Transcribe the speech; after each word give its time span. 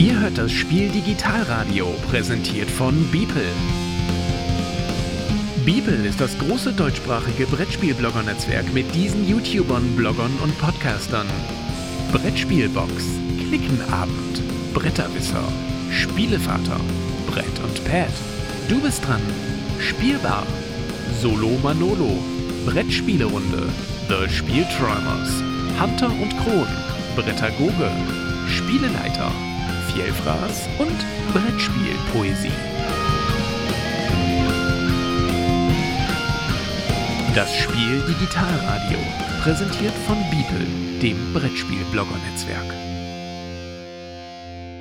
Ihr 0.00 0.18
hört 0.18 0.38
das 0.38 0.50
Spiel 0.50 0.88
Digitalradio, 0.88 1.94
präsentiert 2.08 2.70
von 2.70 2.94
Beeple. 3.10 3.44
Beeple 5.66 6.08
ist 6.08 6.18
das 6.18 6.38
große 6.38 6.72
deutschsprachige 6.72 7.46
Brettspielblogger-Netzwerk 7.46 8.72
mit 8.72 8.94
diesen 8.94 9.28
YouTubern, 9.28 9.94
Bloggern 9.96 10.32
und 10.42 10.58
Podcastern. 10.58 11.26
Brettspielbox, 12.12 12.90
Klickenabend, 13.46 14.42
Bretterwisser, 14.72 15.44
Spielevater, 15.90 16.80
Brett 17.26 17.58
und 17.62 17.84
Pad. 17.84 18.08
Du 18.70 18.80
bist 18.80 19.06
dran. 19.06 19.20
Spielbar. 19.80 20.46
Solo 21.20 21.58
Manolo. 21.62 22.18
Brettspielerunde. 22.64 23.68
The 24.08 24.34
Spielträumers. 24.34 25.42
Hunter 25.78 26.08
und 26.08 26.34
Kron. 26.38 26.66
Brettagoge. 27.16 27.90
Spieleleiter. 28.48 29.30
Vielfraß 29.92 30.68
und 30.78 30.96
Brettspielpoesie. 31.32 32.52
Das 37.34 37.52
Spiel 37.56 38.00
Digitalradio, 38.08 38.98
präsentiert 39.42 39.92
von 40.06 40.16
Beeple, 40.30 40.66
dem 41.02 41.16
Brettspiel-Blogger-Netzwerk. 41.32 42.72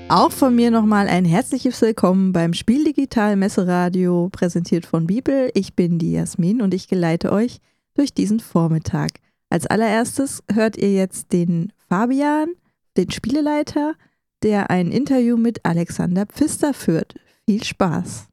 Auch 0.10 0.32
von 0.32 0.56
mir 0.56 0.70
nochmal 0.70 1.08
ein 1.08 1.26
herzliches 1.26 1.82
Willkommen 1.82 2.32
beim 2.32 2.54
Spiel 2.54 2.84
Digital 2.84 3.36
Messeradio, 3.36 4.30
präsentiert 4.32 4.86
von 4.86 5.08
Bibel. 5.08 5.50
Ich 5.56 5.76
bin 5.76 5.98
die 5.98 6.12
Jasmin 6.12 6.62
und 6.62 6.76
ich 6.76 6.88
geleite 6.88 7.32
euch 7.32 7.58
durch 7.96 8.14
diesen 8.14 8.40
Vormittag. 8.40 9.14
Als 9.50 9.66
allererstes 9.66 10.44
hört 10.54 10.78
ihr 10.78 10.94
jetzt 10.94 11.34
den 11.34 11.74
Fabian, 11.88 12.50
den 12.96 13.10
Spieleleiter, 13.10 13.96
der 14.44 14.70
ein 14.70 14.92
Interview 14.92 15.38
mit 15.38 15.66
Alexander 15.66 16.26
Pfister 16.26 16.74
führt. 16.74 17.16
Viel 17.46 17.64
Spaß! 17.64 18.28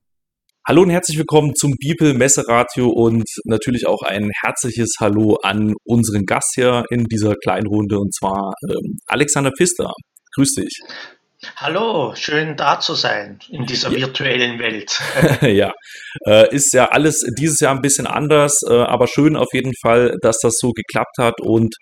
Hallo 0.69 0.83
und 0.83 0.91
herzlich 0.91 1.17
willkommen 1.17 1.55
zum 1.55 1.75
Bibel 1.79 2.13
Messeradio 2.13 2.89
und 2.89 3.25
natürlich 3.45 3.87
auch 3.87 4.03
ein 4.03 4.31
herzliches 4.45 4.95
Hallo 4.99 5.39
an 5.43 5.75
unseren 5.85 6.25
Gast 6.25 6.55
hier 6.57 6.85
in 6.91 7.05
dieser 7.05 7.35
kleinen 7.37 7.69
Runde 7.69 7.99
und 7.99 8.13
zwar 8.13 8.53
ähm, 8.69 8.99
Alexander 9.07 9.53
Pfister. 9.57 9.93
Grüß 10.35 10.55
dich. 10.55 10.81
Hallo, 11.55 12.15
schön 12.17 12.57
da 12.57 12.81
zu 12.81 12.95
sein 12.95 13.39
in 13.49 13.65
dieser 13.67 13.91
ja. 13.91 13.99
virtuellen 13.99 14.59
Welt. 14.59 15.01
ja, 15.43 15.73
äh, 16.27 16.53
ist 16.53 16.73
ja 16.73 16.87
alles 16.87 17.25
dieses 17.39 17.61
Jahr 17.61 17.75
ein 17.75 17.83
bisschen 17.83 18.09
anders, 18.09 18.61
äh, 18.69 18.75
aber 18.75 19.07
schön 19.07 19.37
auf 19.37 19.53
jeden 19.53 19.73
Fall, 19.81 20.17
dass 20.21 20.39
das 20.41 20.55
so 20.59 20.73
geklappt 20.73 21.19
hat 21.19 21.41
und 21.41 21.77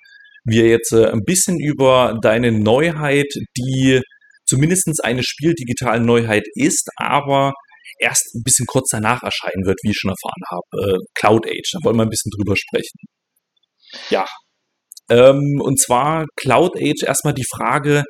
wir 0.45 0.67
jetzt 0.67 0.93
äh, 0.93 1.07
ein 1.07 1.25
bisschen 1.25 1.59
über 1.59 2.19
deine 2.21 2.53
Neuheit, 2.53 3.33
die 3.57 4.03
zumindest 4.47 5.05
eine 5.05 5.23
spieldigitale 5.23 6.01
Neuheit 6.01 6.45
ist, 6.55 6.89
aber 6.97 7.53
erst 7.99 8.35
ein 8.35 8.43
bisschen 8.43 8.67
kurz 8.67 8.89
danach 8.91 9.23
erscheinen 9.23 9.65
wird, 9.65 9.79
wie 9.83 9.91
ich 9.91 9.97
schon 9.97 10.11
erfahren 10.11 10.43
habe. 10.51 10.93
Äh, 10.93 10.99
Cloud 11.15 11.47
Age, 11.47 11.71
da 11.73 11.79
wollen 11.85 11.97
wir 11.97 12.03
ein 12.03 12.11
bisschen 12.11 12.33
drüber 12.37 12.57
sprechen. 12.57 12.99
Ja. 14.11 14.27
Ähm, 15.11 15.61
und 15.61 15.81
zwar 15.81 16.27
Cloud 16.37 16.77
Age 16.77 17.03
erstmal 17.05 17.35
die 17.35 17.47
Frage, 17.49 18.05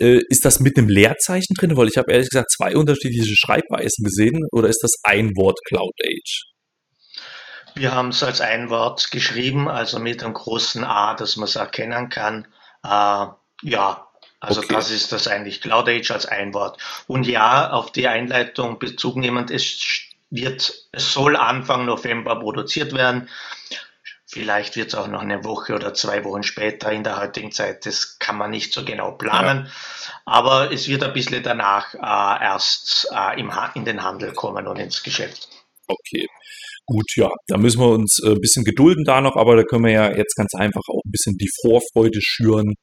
äh, 0.00 0.20
ist 0.28 0.44
das 0.44 0.60
mit 0.60 0.78
einem 0.78 0.88
Leerzeichen 0.88 1.54
drin? 1.54 1.76
Weil 1.76 1.88
ich 1.88 1.98
habe 1.98 2.10
ehrlich 2.10 2.30
gesagt 2.30 2.50
zwei 2.50 2.74
unterschiedliche 2.74 3.34
Schreibweisen 3.36 4.04
gesehen. 4.04 4.46
Oder 4.52 4.68
ist 4.68 4.82
das 4.82 4.94
ein 5.02 5.36
Wort 5.36 5.58
Cloud 5.68 5.94
Age? 6.02 6.44
Wir 7.74 7.94
haben 7.94 8.08
es 8.08 8.22
als 8.22 8.40
ein 8.40 8.68
Wort 8.70 9.10
geschrieben, 9.10 9.68
also 9.68 10.00
mit 10.00 10.24
einem 10.24 10.34
großen 10.34 10.82
A, 10.82 11.14
dass 11.14 11.36
man 11.36 11.44
es 11.44 11.56
erkennen 11.56 12.08
kann. 12.08 12.46
Äh, 12.82 13.26
ja, 13.62 14.09
also 14.40 14.60
okay. 14.60 14.74
das 14.74 14.90
ist 14.90 15.12
das 15.12 15.28
eigentlich, 15.28 15.60
Cloud 15.60 15.88
Age 15.88 16.10
als 16.10 16.26
ein 16.26 16.54
Wort. 16.54 16.80
Und 17.06 17.26
ja, 17.26 17.70
auf 17.70 17.92
die 17.92 18.08
Einleitung 18.08 18.78
Bezug 18.78 19.16
nehmend, 19.16 19.50
es 19.50 20.08
wird, 20.30 20.88
es 20.92 21.12
soll 21.12 21.36
Anfang 21.36 21.84
November 21.84 22.40
produziert 22.40 22.94
werden. 22.94 23.28
Vielleicht 24.26 24.76
wird 24.76 24.88
es 24.88 24.94
auch 24.94 25.08
noch 25.08 25.22
eine 25.22 25.44
Woche 25.44 25.74
oder 25.74 25.92
zwei 25.92 26.24
Wochen 26.24 26.44
später 26.44 26.90
in 26.92 27.02
der 27.02 27.20
heutigen 27.20 27.50
Zeit. 27.50 27.84
Das 27.84 28.18
kann 28.18 28.38
man 28.38 28.50
nicht 28.50 28.72
so 28.72 28.84
genau 28.84 29.10
planen. 29.10 29.66
Ja. 29.66 29.72
Aber 30.24 30.72
es 30.72 30.88
wird 30.88 31.02
ein 31.02 31.12
bisschen 31.12 31.42
danach 31.42 31.94
äh, 31.94 32.44
erst 32.44 33.08
äh, 33.12 33.38
im 33.40 33.50
in 33.74 33.84
den 33.84 34.02
Handel 34.04 34.32
kommen 34.32 34.68
und 34.68 34.78
ins 34.78 35.02
Geschäft. 35.02 35.48
Okay. 35.88 36.28
Gut, 36.86 37.10
ja, 37.16 37.28
da 37.48 37.58
müssen 37.58 37.80
wir 37.80 37.88
uns 37.88 38.20
äh, 38.24 38.30
ein 38.30 38.40
bisschen 38.40 38.64
gedulden 38.64 39.04
da 39.04 39.20
noch, 39.20 39.36
aber 39.36 39.56
da 39.56 39.64
können 39.64 39.84
wir 39.84 39.92
ja 39.92 40.16
jetzt 40.16 40.34
ganz 40.36 40.54
einfach 40.54 40.82
auch 40.88 41.02
ein 41.04 41.10
bisschen 41.10 41.36
die 41.36 41.50
Vorfreude 41.62 42.20
schüren 42.22 42.74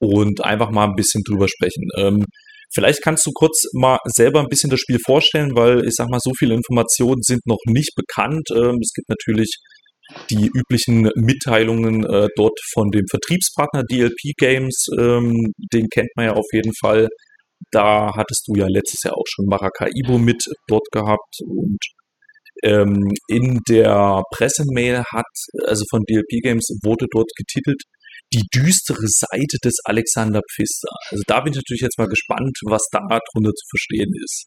und 0.00 0.44
einfach 0.44 0.70
mal 0.70 0.84
ein 0.84 0.96
bisschen 0.96 1.22
drüber 1.24 1.48
sprechen. 1.48 1.88
Ähm, 1.96 2.24
vielleicht 2.72 3.02
kannst 3.02 3.26
du 3.26 3.30
kurz 3.32 3.62
mal 3.72 3.98
selber 4.04 4.40
ein 4.40 4.48
bisschen 4.48 4.70
das 4.70 4.80
Spiel 4.80 4.98
vorstellen, 5.04 5.54
weil 5.54 5.86
ich 5.86 5.94
sag 5.94 6.08
mal, 6.08 6.20
so 6.20 6.32
viele 6.38 6.54
Informationen 6.54 7.22
sind 7.22 7.40
noch 7.46 7.60
nicht 7.66 7.92
bekannt. 7.96 8.48
Ähm, 8.54 8.78
es 8.82 8.92
gibt 8.94 9.08
natürlich 9.08 9.56
die 10.30 10.50
üblichen 10.54 11.10
Mitteilungen 11.16 12.04
äh, 12.04 12.28
dort 12.36 12.58
von 12.72 12.90
dem 12.90 13.04
Vertriebspartner 13.10 13.82
DLP 13.90 14.34
Games, 14.38 14.86
ähm, 14.98 15.52
den 15.72 15.88
kennt 15.88 16.10
man 16.16 16.26
ja 16.26 16.32
auf 16.34 16.46
jeden 16.52 16.72
Fall. 16.80 17.08
Da 17.72 18.12
hattest 18.14 18.46
du 18.46 18.54
ja 18.54 18.66
letztes 18.68 19.02
Jahr 19.02 19.16
auch 19.16 19.26
schon 19.26 19.46
Maracaibo 19.46 20.18
mit 20.18 20.44
dort 20.68 20.86
gehabt 20.92 21.40
und 21.40 21.78
ähm, 22.62 23.12
in 23.28 23.60
der 23.68 24.22
Pressemail 24.30 25.02
hat, 25.12 25.24
also 25.66 25.84
von 25.90 26.02
DLP 26.08 26.42
Games 26.42 26.68
wurde 26.84 27.06
dort 27.10 27.30
getitelt, 27.36 27.82
die 28.32 28.46
düstere 28.54 29.06
Seite 29.06 29.58
des 29.62 29.76
Alexander 29.84 30.40
Pfister. 30.52 30.88
Also 31.10 31.22
da 31.26 31.40
bin 31.40 31.52
ich 31.52 31.58
natürlich 31.58 31.82
jetzt 31.82 31.98
mal 31.98 32.08
gespannt, 32.08 32.56
was 32.64 32.82
da 32.90 33.00
drunter 33.00 33.52
zu 33.52 33.66
verstehen 33.70 34.12
ist. 34.24 34.46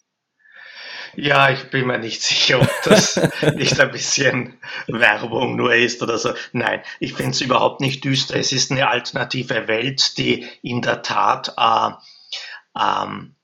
Ja, 1.16 1.50
ich 1.50 1.70
bin 1.70 1.88
mir 1.88 1.98
nicht 1.98 2.22
sicher, 2.24 2.62
ob 2.62 2.70
das 2.84 3.20
nicht 3.56 3.80
ein 3.80 3.92
bisschen 3.92 4.60
Werbung 4.88 5.56
nur 5.56 5.74
ist 5.74 6.02
oder 6.04 6.18
so. 6.18 6.34
Nein, 6.52 6.82
ich 7.00 7.14
finde 7.14 7.32
es 7.32 7.42
überhaupt 7.42 7.82
nicht 7.82 8.04
düster. 8.04 8.36
Es 8.36 8.52
ist 8.52 8.72
eine 8.72 8.90
alternative 8.90 9.68
Welt, 9.68 10.18
die 10.18 10.48
in 10.62 10.82
der 10.82 11.02
Tat 11.02 11.54
äh, 11.58 11.92
ähm, 12.80 13.36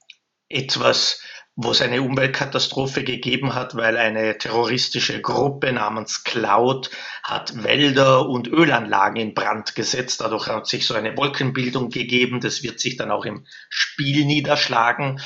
etwas 0.50 1.22
wo 1.57 1.71
es 1.71 1.81
eine 1.81 2.01
Umweltkatastrophe 2.01 3.05
gegeben 3.05 3.55
hat, 3.55 3.75
weil 3.75 3.97
eine 3.97 4.38
terroristische 4.38 5.21
Gruppe 5.21 5.71
namens 5.71 6.25
Cloud 6.25 6.89
hat 7.23 7.63
Wälder 7.63 8.27
und 8.27 8.49
Ölanlagen 8.49 9.16
in 9.16 9.33
Brand 9.33 9.73
gesetzt. 9.73 10.19
Dadurch 10.19 10.47
hat 10.47 10.67
sich 10.67 10.85
so 10.85 10.95
eine 10.95 11.16
Wolkenbildung 11.16 11.89
gegeben. 11.89 12.41
Das 12.41 12.61
wird 12.61 12.81
sich 12.81 12.97
dann 12.97 13.09
auch 13.09 13.23
im 13.23 13.45
Spiel 13.69 14.25
niederschlagen. 14.25 15.21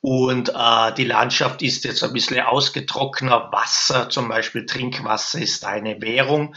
Und 0.00 0.50
äh, 0.54 0.94
die 0.94 1.04
Landschaft 1.04 1.62
ist 1.62 1.84
jetzt 1.84 2.04
ein 2.04 2.12
bisschen 2.12 2.40
ausgetrockneter. 2.40 3.50
Wasser, 3.50 4.08
zum 4.08 4.28
Beispiel 4.28 4.66
Trinkwasser, 4.66 5.40
ist 5.40 5.64
eine 5.64 6.00
Währung. 6.00 6.54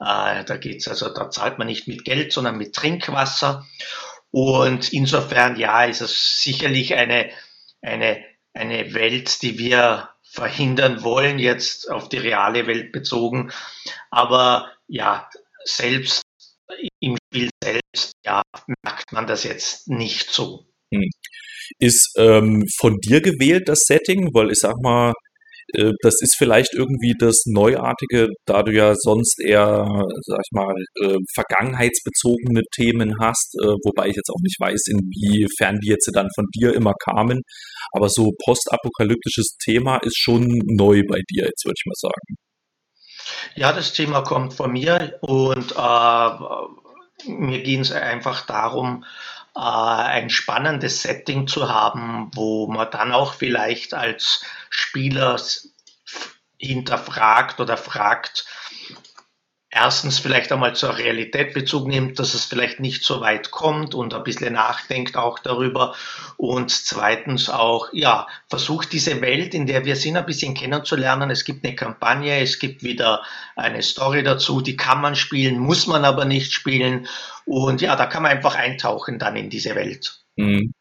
Äh, 0.00 0.44
da 0.44 0.56
geht's 0.56 0.88
also, 0.88 1.10
da 1.10 1.30
zahlt 1.30 1.58
man 1.58 1.68
nicht 1.68 1.86
mit 1.86 2.04
Geld, 2.04 2.32
sondern 2.32 2.58
mit 2.58 2.74
Trinkwasser. 2.74 3.64
Und 4.32 4.92
insofern, 4.92 5.56
ja, 5.56 5.84
ist 5.84 6.00
es 6.00 6.42
sicherlich 6.42 6.94
eine, 6.96 7.30
eine 7.80 8.33
eine 8.54 8.94
Welt, 8.94 9.42
die 9.42 9.58
wir 9.58 10.10
verhindern 10.22 11.02
wollen, 11.02 11.38
jetzt 11.38 11.90
auf 11.90 12.08
die 12.08 12.18
reale 12.18 12.66
Welt 12.66 12.92
bezogen. 12.92 13.52
Aber 14.10 14.72
ja, 14.88 15.28
selbst 15.64 16.22
im 17.00 17.16
Spiel 17.26 17.50
selbst, 17.62 18.14
ja, 18.24 18.42
merkt 18.82 19.12
man 19.12 19.26
das 19.26 19.44
jetzt 19.44 19.88
nicht 19.88 20.30
so. 20.30 20.66
Hm. 20.92 21.08
Ist 21.78 22.14
ähm, 22.18 22.66
von 22.78 22.98
dir 22.98 23.20
gewählt 23.20 23.68
das 23.68 23.80
Setting? 23.86 24.34
Weil 24.34 24.50
ich 24.50 24.58
sag 24.58 24.76
mal, 24.80 25.12
das 26.02 26.20
ist 26.20 26.36
vielleicht 26.36 26.74
irgendwie 26.74 27.14
das 27.18 27.42
Neuartige, 27.46 28.28
da 28.46 28.62
du 28.62 28.72
ja 28.72 28.94
sonst 28.94 29.40
eher, 29.42 29.86
sag 30.22 30.40
ich 30.40 30.52
mal, 30.52 30.74
äh, 31.02 31.18
vergangenheitsbezogene 31.34 32.62
Themen 32.74 33.14
hast, 33.20 33.54
äh, 33.62 33.66
wobei 33.84 34.08
ich 34.08 34.16
jetzt 34.16 34.30
auch 34.30 34.42
nicht 34.42 34.60
weiß, 34.60 34.88
inwiefern 34.88 35.78
die 35.80 35.88
jetzt 35.88 36.10
dann 36.14 36.28
von 36.34 36.46
dir 36.54 36.74
immer 36.74 36.94
kamen. 37.02 37.42
Aber 37.92 38.08
so 38.08 38.32
postapokalyptisches 38.44 39.56
Thema 39.62 39.98
ist 39.98 40.18
schon 40.18 40.48
neu 40.66 41.02
bei 41.08 41.20
dir, 41.30 41.44
jetzt 41.44 41.64
würde 41.64 41.74
ich 41.76 41.86
mal 41.86 42.10
sagen. 42.10 42.36
Ja, 43.54 43.72
das 43.72 43.92
Thema 43.92 44.22
kommt 44.22 44.54
von 44.54 44.72
mir 44.72 45.18
und 45.20 45.72
äh, 45.72 47.30
mir 47.30 47.62
ging 47.62 47.80
es 47.80 47.92
einfach 47.92 48.44
darum, 48.46 49.04
äh, 49.56 49.60
ein 49.60 50.30
spannendes 50.30 51.02
Setting 51.02 51.46
zu 51.46 51.68
haben, 51.68 52.30
wo 52.34 52.66
man 52.66 52.90
dann 52.90 53.12
auch 53.12 53.34
vielleicht 53.34 53.94
als 53.94 54.44
Spieler 54.76 55.40
hinterfragt 56.58 57.60
oder 57.60 57.76
fragt, 57.76 58.44
erstens 59.74 60.20
vielleicht 60.20 60.52
einmal 60.52 60.76
zur 60.76 60.96
Realität 60.96 61.52
Bezug 61.52 61.88
nimmt, 61.88 62.18
dass 62.18 62.34
es 62.34 62.44
vielleicht 62.44 62.78
nicht 62.78 63.04
so 63.04 63.20
weit 63.20 63.50
kommt 63.50 63.94
und 63.94 64.14
ein 64.14 64.22
bisschen 64.22 64.54
nachdenkt 64.54 65.16
auch 65.16 65.40
darüber 65.40 65.96
und 66.36 66.70
zweitens 66.70 67.50
auch, 67.50 67.88
ja, 67.92 68.28
versucht 68.48 68.92
diese 68.92 69.20
Welt, 69.20 69.52
in 69.52 69.66
der 69.66 69.84
wir 69.84 69.96
sind, 69.96 70.16
ein 70.16 70.26
bisschen 70.26 70.54
kennenzulernen. 70.54 71.30
Es 71.30 71.44
gibt 71.44 71.64
eine 71.64 71.74
Kampagne, 71.74 72.40
es 72.40 72.60
gibt 72.60 72.84
wieder 72.84 73.24
eine 73.56 73.82
Story 73.82 74.22
dazu, 74.22 74.60
die 74.60 74.76
kann 74.76 75.00
man 75.00 75.16
spielen, 75.16 75.58
muss 75.58 75.88
man 75.88 76.04
aber 76.04 76.24
nicht 76.24 76.52
spielen 76.52 77.08
und 77.44 77.80
ja, 77.80 77.96
da 77.96 78.06
kann 78.06 78.22
man 78.22 78.32
einfach 78.32 78.54
eintauchen 78.54 79.18
dann 79.18 79.36
in 79.36 79.50
diese 79.50 79.74
Welt. 79.74 80.20
Mhm. 80.36 80.72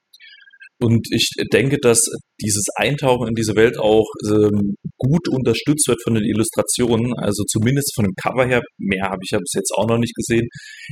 und 0.80 1.08
ich 1.12 1.30
denke, 1.52 1.78
dass 1.80 2.10
dieses 2.44 2.66
Eintauchen 2.76 3.30
in 3.30 3.36
diese 3.36 3.56
Welt 3.56 3.80
auch 3.80 4.08
ähm, 4.28 4.76
gut 4.98 5.28
unterstützt 5.30 5.88
wird 5.88 6.02
von 6.04 6.16
den 6.16 6.26
Illustrationen. 6.26 7.14
Also 7.18 7.44
zumindest 7.48 7.94
von 7.96 8.06
dem 8.06 8.14
Cover 8.22 8.46
her, 8.46 8.62
mehr 8.78 9.10
habe 9.10 9.22
ich 9.24 9.32
ja 9.32 9.40
bis 9.40 9.54
jetzt 9.54 9.72
auch 9.76 9.88
noch 9.88 9.98
nicht 9.98 10.14
gesehen, 10.16 10.48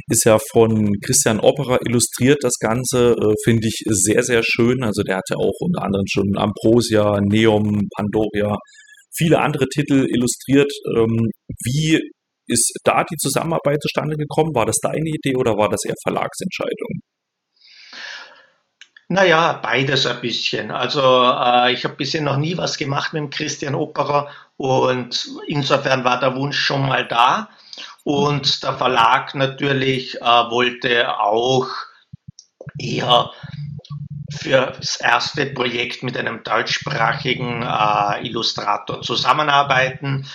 ist 0.10 0.26
ja 0.26 0.38
von 0.52 0.94
Christian 1.06 1.40
Opera 1.40 1.78
illustriert 1.86 2.40
das 2.42 2.58
Ganze. 2.60 3.16
Äh, 3.20 3.36
Finde 3.44 3.68
ich 3.68 3.84
sehr, 3.88 4.24
sehr 4.24 4.42
schön. 4.44 4.84
Also 4.84 5.04
der 5.04 5.18
hatte 5.18 5.38
auch 5.38 5.56
unter 5.60 5.84
anderem 5.84 6.06
schon 6.08 6.38
Ambrosia, 6.38 7.20
Neum, 7.22 7.88
Pandoria, 7.96 8.58
viele 9.16 9.40
andere 9.40 9.68
Titel 9.68 10.08
illustriert. 10.10 10.72
Ähm, 10.96 11.30
wie 11.66 12.00
ist 12.48 12.74
da 12.84 13.04
die 13.04 13.18
Zusammenarbeit 13.18 13.82
zustande 13.82 14.16
gekommen? 14.16 14.56
War 14.56 14.66
das 14.66 14.78
deine 14.82 15.10
Idee 15.10 15.36
oder 15.36 15.58
war 15.58 15.70
das 15.70 15.86
eher 15.86 15.96
Verlagsentscheidung? 16.04 17.00
Naja, 19.12 19.60
beides 19.62 20.06
ein 20.06 20.22
bisschen. 20.22 20.72
Also 20.72 21.02
äh, 21.02 21.74
ich 21.74 21.84
habe 21.84 21.96
bisher 21.96 22.22
noch 22.22 22.38
nie 22.38 22.56
was 22.56 22.78
gemacht 22.78 23.12
mit 23.12 23.20
dem 23.20 23.30
Christian 23.30 23.76
Operer 23.76 24.30
und 24.56 25.28
insofern 25.48 26.06
war 26.06 26.22
der 26.22 26.34
Wunsch 26.38 26.58
schon 26.58 26.88
mal 26.88 27.06
da. 27.06 27.50
Und 28.06 28.64
der 28.64 28.72
Verlag 28.78 29.36
natürlich 29.36 30.16
äh, 30.16 30.24
wollte 30.24 31.20
auch 31.20 31.68
eher 32.80 33.32
für 34.32 34.76
das 34.78 34.96
erste 34.96 35.46
Projekt 35.48 36.04
mit 36.04 36.16
einem 36.16 36.42
deutschsprachigen 36.44 37.64
äh, 37.64 38.26
Illustrator 38.26 39.02
zusammenarbeiten. 39.02 40.26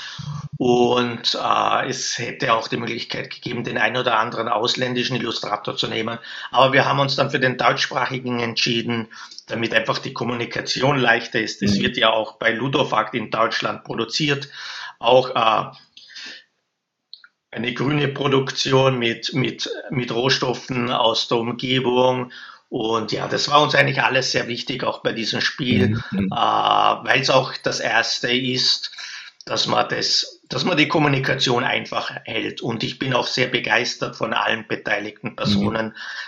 Und 0.58 1.34
äh, 1.34 1.88
es 1.88 2.18
hätte 2.18 2.54
auch 2.54 2.68
die 2.68 2.78
Möglichkeit 2.78 3.30
gegeben, 3.30 3.64
den 3.64 3.76
einen 3.76 3.98
oder 3.98 4.18
anderen 4.18 4.48
ausländischen 4.48 5.16
Illustrator 5.16 5.76
zu 5.76 5.86
nehmen. 5.86 6.18
Aber 6.50 6.72
wir 6.72 6.86
haben 6.86 6.98
uns 6.98 7.16
dann 7.16 7.30
für 7.30 7.40
den 7.40 7.58
deutschsprachigen 7.58 8.40
entschieden, 8.40 9.08
damit 9.48 9.74
einfach 9.74 9.98
die 9.98 10.14
Kommunikation 10.14 10.98
leichter 10.98 11.40
ist. 11.40 11.62
Es 11.62 11.76
mhm. 11.76 11.82
wird 11.82 11.96
ja 11.98 12.10
auch 12.10 12.38
bei 12.38 12.52
Ludofakt 12.52 13.14
in 13.14 13.30
Deutschland 13.30 13.84
produziert. 13.84 14.48
Auch 14.98 15.30
äh, 15.34 15.76
eine 17.50 17.74
grüne 17.74 18.08
Produktion 18.08 18.98
mit, 18.98 19.34
mit, 19.34 19.70
mit 19.90 20.12
Rohstoffen 20.12 20.90
aus 20.90 21.28
der 21.28 21.38
Umgebung. 21.38 22.32
Und 22.68 23.12
ja, 23.12 23.28
das 23.28 23.48
war 23.50 23.62
uns 23.62 23.74
eigentlich 23.74 24.02
alles 24.02 24.32
sehr 24.32 24.48
wichtig, 24.48 24.84
auch 24.84 25.02
bei 25.02 25.12
diesem 25.12 25.40
Spiel, 25.40 25.88
mhm. 25.88 26.02
mhm. 26.12 26.28
äh, 26.32 26.36
weil 26.36 27.20
es 27.20 27.30
auch 27.30 27.52
das 27.62 27.80
erste 27.80 28.30
ist, 28.32 28.90
dass 29.44 29.66
man 29.66 29.88
das, 29.88 30.35
dass 30.48 30.64
man 30.64 30.76
die 30.76 30.88
Kommunikation 30.88 31.64
einfach 31.64 32.10
hält. 32.24 32.60
Und 32.62 32.82
ich 32.82 32.98
bin 32.98 33.14
auch 33.14 33.26
sehr 33.26 33.48
begeistert 33.48 34.16
von 34.16 34.32
allen 34.32 34.66
beteiligten 34.68 35.30
mhm. 35.30 35.36
Personen, 35.36 35.86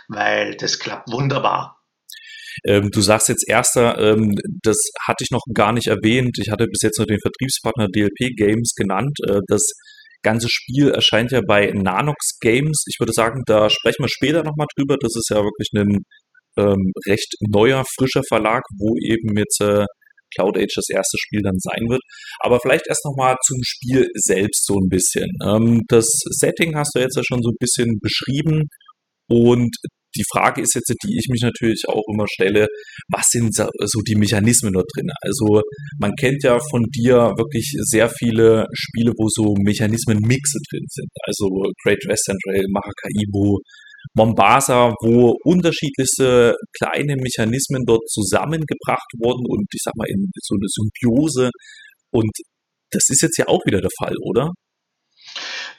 mhm. 0.08 0.14
weil 0.14 0.56
das 0.56 0.78
klappt 0.78 1.10
wunderbar. 1.10 1.76
Ähm, 2.66 2.90
du 2.90 3.00
sagst 3.00 3.28
jetzt 3.28 3.48
erster, 3.48 3.98
ähm, 3.98 4.34
das 4.62 4.78
hatte 5.06 5.22
ich 5.22 5.30
noch 5.30 5.44
gar 5.54 5.72
nicht 5.72 5.86
erwähnt. 5.86 6.38
Ich 6.40 6.50
hatte 6.50 6.66
bis 6.66 6.82
jetzt 6.82 6.98
nur 6.98 7.06
den 7.06 7.20
Vertriebspartner 7.20 7.86
DLP 7.88 8.36
Games 8.36 8.74
genannt. 8.74 9.16
Äh, 9.28 9.40
das 9.46 9.62
ganze 10.22 10.48
Spiel 10.50 10.90
erscheint 10.90 11.30
ja 11.30 11.40
bei 11.46 11.70
Nanox 11.72 12.38
Games. 12.40 12.84
Ich 12.88 12.98
würde 12.98 13.12
sagen, 13.12 13.42
da 13.46 13.70
sprechen 13.70 14.02
wir 14.02 14.08
später 14.08 14.42
nochmal 14.42 14.66
drüber. 14.76 14.96
Das 15.00 15.14
ist 15.14 15.30
ja 15.30 15.36
wirklich 15.36 15.68
ein 15.74 16.02
ähm, 16.58 16.92
recht 17.06 17.34
neuer, 17.48 17.84
frischer 17.96 18.22
Verlag, 18.28 18.64
wo 18.78 18.96
eben 19.00 19.36
jetzt 19.36 19.60
äh, 19.60 19.84
Cloud 20.34 20.56
Age 20.56 20.74
das 20.74 20.88
erste 20.90 21.18
Spiel 21.18 21.40
dann 21.42 21.58
sein 21.58 21.88
wird. 21.88 22.02
Aber 22.40 22.60
vielleicht 22.60 22.86
erst 22.88 23.04
nochmal 23.04 23.36
zum 23.46 23.58
Spiel 23.62 24.06
selbst 24.14 24.66
so 24.66 24.74
ein 24.74 24.88
bisschen. 24.88 25.28
Ähm, 25.44 25.82
das 25.88 26.06
Setting 26.30 26.76
hast 26.76 26.92
du 26.94 27.00
jetzt 27.00 27.16
ja 27.16 27.22
schon 27.24 27.42
so 27.42 27.50
ein 27.50 27.60
bisschen 27.60 27.98
beschrieben 28.00 28.68
und 29.30 29.74
die 30.16 30.24
Frage 30.32 30.62
ist 30.62 30.74
jetzt, 30.74 30.92
die 31.04 31.16
ich 31.18 31.26
mich 31.30 31.42
natürlich 31.42 31.84
auch 31.86 32.02
immer 32.12 32.26
stelle, 32.28 32.66
was 33.08 33.26
sind 33.28 33.54
so 33.54 34.00
die 34.06 34.16
Mechanismen 34.16 34.72
dort 34.72 34.88
drin? 34.94 35.08
Also 35.20 35.62
man 35.98 36.12
kennt 36.18 36.42
ja 36.42 36.58
von 36.70 36.82
dir 36.94 37.32
wirklich 37.36 37.76
sehr 37.82 38.08
viele 38.08 38.66
Spiele, 38.72 39.12
wo 39.16 39.28
so 39.28 39.54
Mechanismen-Mixe 39.62 40.58
drin 40.70 40.86
sind. 40.88 41.10
Also 41.24 41.46
Great 41.84 42.02
Western 42.06 42.36
Trail, 42.44 42.64
Maracaibo, 42.70 43.60
Mombasa, 44.14 44.94
wo 45.02 45.36
unterschiedlichste 45.44 46.54
kleine 46.76 47.16
Mechanismen 47.16 47.84
dort 47.86 48.08
zusammengebracht 48.08 49.10
wurden 49.20 49.46
und 49.46 49.66
ich 49.72 49.82
sag 49.82 49.94
mal 49.96 50.08
in 50.08 50.30
so 50.42 50.54
eine 50.54 50.66
Symbiose. 50.68 51.50
Und 52.10 52.30
das 52.90 53.08
ist 53.08 53.22
jetzt 53.22 53.38
ja 53.38 53.48
auch 53.48 53.60
wieder 53.66 53.80
der 53.80 53.90
Fall, 53.98 54.14
oder? 54.22 54.52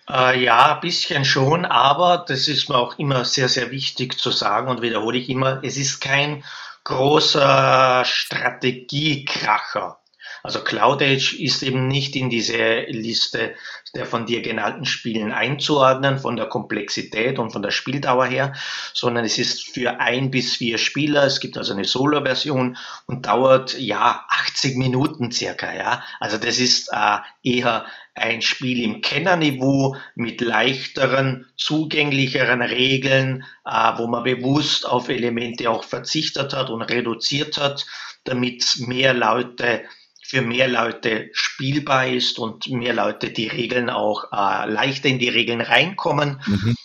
Äh, 0.09 0.43
ja, 0.43 0.75
ein 0.75 0.81
bisschen 0.81 1.25
schon, 1.25 1.65
aber 1.65 2.25
das 2.27 2.47
ist 2.47 2.69
mir 2.69 2.77
auch 2.77 2.97
immer 2.97 3.25
sehr, 3.25 3.49
sehr 3.49 3.71
wichtig 3.71 4.17
zu 4.17 4.31
sagen 4.31 4.69
und 4.69 4.81
wiederhole 4.81 5.17
ich 5.17 5.29
immer, 5.29 5.63
es 5.63 5.77
ist 5.77 5.99
kein 5.99 6.43
großer 6.83 8.03
Strategiekracher. 8.05 9.99
Also 10.43 10.61
Cloud 10.61 11.01
Age 11.01 11.33
ist 11.39 11.63
eben 11.63 11.87
nicht 11.87 12.15
in 12.15 12.29
diese 12.29 12.81
Liste 12.87 13.55
der 13.95 14.05
von 14.05 14.25
dir 14.25 14.41
genannten 14.41 14.85
Spielen 14.85 15.31
einzuordnen, 15.31 16.19
von 16.19 16.35
der 16.35 16.45
Komplexität 16.45 17.39
und 17.39 17.51
von 17.51 17.61
der 17.61 17.71
Spieldauer 17.71 18.25
her, 18.25 18.53
sondern 18.93 19.25
es 19.25 19.37
ist 19.37 19.67
für 19.67 19.99
ein 19.99 20.29
bis 20.29 20.57
vier 20.57 20.77
Spieler. 20.77 21.23
Es 21.23 21.39
gibt 21.39 21.57
also 21.57 21.73
eine 21.73 21.85
Solo-Version 21.85 22.77
und 23.07 23.25
dauert 23.25 23.77
ja 23.79 24.25
80 24.29 24.77
Minuten 24.77 25.31
circa. 25.31 25.73
Ja, 25.73 26.03
also 26.19 26.37
das 26.37 26.59
ist 26.59 26.89
äh, 26.91 27.17
eher 27.43 27.85
ein 28.13 28.41
Spiel 28.41 28.83
im 28.83 29.01
Kennerniveau 29.01 29.95
mit 30.13 30.41
leichteren, 30.41 31.47
zugänglicheren 31.57 32.61
Regeln, 32.61 33.43
äh, 33.65 33.91
wo 33.97 34.07
man 34.07 34.23
bewusst 34.23 34.87
auf 34.87 35.09
Elemente 35.09 35.69
auch 35.69 35.83
verzichtet 35.83 36.53
hat 36.53 36.69
und 36.69 36.81
reduziert 36.83 37.57
hat, 37.57 37.85
damit 38.25 38.75
mehr 38.79 39.13
Leute 39.13 39.83
für 40.29 40.41
mehr 40.43 40.67
Leute 40.67 41.31
spielbar 41.33 42.07
ist 42.07 42.37
und 42.37 42.69
mehr 42.69 42.93
Leute 42.93 43.31
die 43.31 43.47
Regeln 43.47 43.89
auch 43.89 44.25
äh, 44.31 44.69
leichter 44.69 45.09
in 45.09 45.17
die 45.17 45.29
Regeln 45.29 45.59
reinkommen. 45.59 46.39
Mhm. 46.45 46.75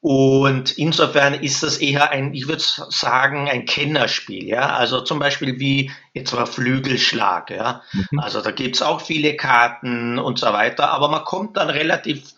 Und 0.00 0.78
insofern 0.78 1.34
ist 1.34 1.62
das 1.62 1.78
eher 1.78 2.10
ein, 2.10 2.32
ich 2.32 2.48
würde 2.48 2.62
sagen, 2.62 3.50
ein 3.50 3.66
Kennerspiel, 3.66 4.44
ja. 4.44 4.76
Also 4.76 5.00
zum 5.02 5.18
Beispiel 5.18 5.58
wie 5.58 5.90
etwa 6.14 6.46
Flügelschlag, 6.46 7.50
ja. 7.50 7.82
Mhm. 7.92 8.18
Also 8.20 8.40
da 8.40 8.50
gibt's 8.50 8.80
auch 8.80 9.02
viele 9.02 9.36
Karten 9.36 10.18
und 10.18 10.38
so 10.38 10.46
weiter, 10.46 10.90
aber 10.90 11.08
man 11.08 11.24
kommt 11.24 11.58
dann 11.58 11.68
relativ 11.68 12.32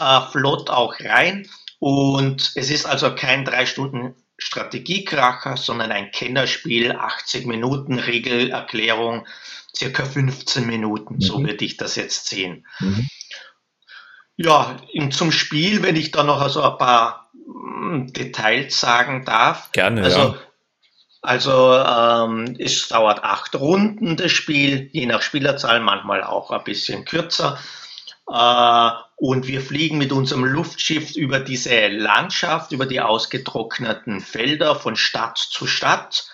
äh, 0.00 0.20
flott 0.30 0.70
auch 0.70 0.94
rein. 1.00 1.48
Und 1.80 2.52
es 2.54 2.70
ist 2.70 2.86
also 2.86 3.14
kein 3.16 3.44
drei 3.44 3.66
Stunden 3.66 4.14
Strategiekracher, 4.38 5.56
sondern 5.56 5.90
ein 5.90 6.10
Kennerspiel, 6.12 6.92
80 6.92 7.46
Minuten 7.46 7.98
Regelerklärung, 7.98 9.26
circa 9.76 10.04
15 10.04 10.66
Minuten, 10.66 11.14
mhm. 11.14 11.20
so 11.20 11.38
würde 11.38 11.64
ich 11.64 11.76
das 11.76 11.96
jetzt 11.96 12.28
sehen. 12.28 12.66
Mhm. 12.80 13.08
Ja, 14.36 14.76
zum 15.10 15.30
Spiel, 15.30 15.82
wenn 15.82 15.96
ich 15.96 16.10
da 16.10 16.24
noch 16.24 16.40
also 16.40 16.62
ein 16.62 16.78
paar 16.78 17.30
hm, 17.34 18.12
Details 18.12 18.80
sagen 18.80 19.24
darf. 19.24 19.70
Gerne, 19.72 20.02
also, 20.02 20.18
ja. 20.18 20.36
Also 21.22 21.74
ähm, 21.74 22.56
es 22.58 22.88
dauert 22.88 23.24
acht 23.24 23.54
Runden 23.54 24.16
das 24.16 24.32
Spiel, 24.32 24.90
je 24.92 25.06
nach 25.06 25.22
Spielerzahl, 25.22 25.80
manchmal 25.80 26.22
auch 26.22 26.50
ein 26.50 26.64
bisschen 26.64 27.04
kürzer. 27.04 27.58
Äh, 28.30 28.90
und 29.16 29.46
wir 29.46 29.60
fliegen 29.60 29.98
mit 29.98 30.12
unserem 30.12 30.44
Luftschiff 30.44 31.16
über 31.16 31.40
diese 31.40 31.88
Landschaft, 31.88 32.72
über 32.72 32.84
die 32.84 33.00
ausgetrockneten 33.00 34.20
Felder 34.20 34.74
von 34.74 34.96
Stadt 34.96 35.38
zu 35.38 35.66
Stadt. 35.66 36.26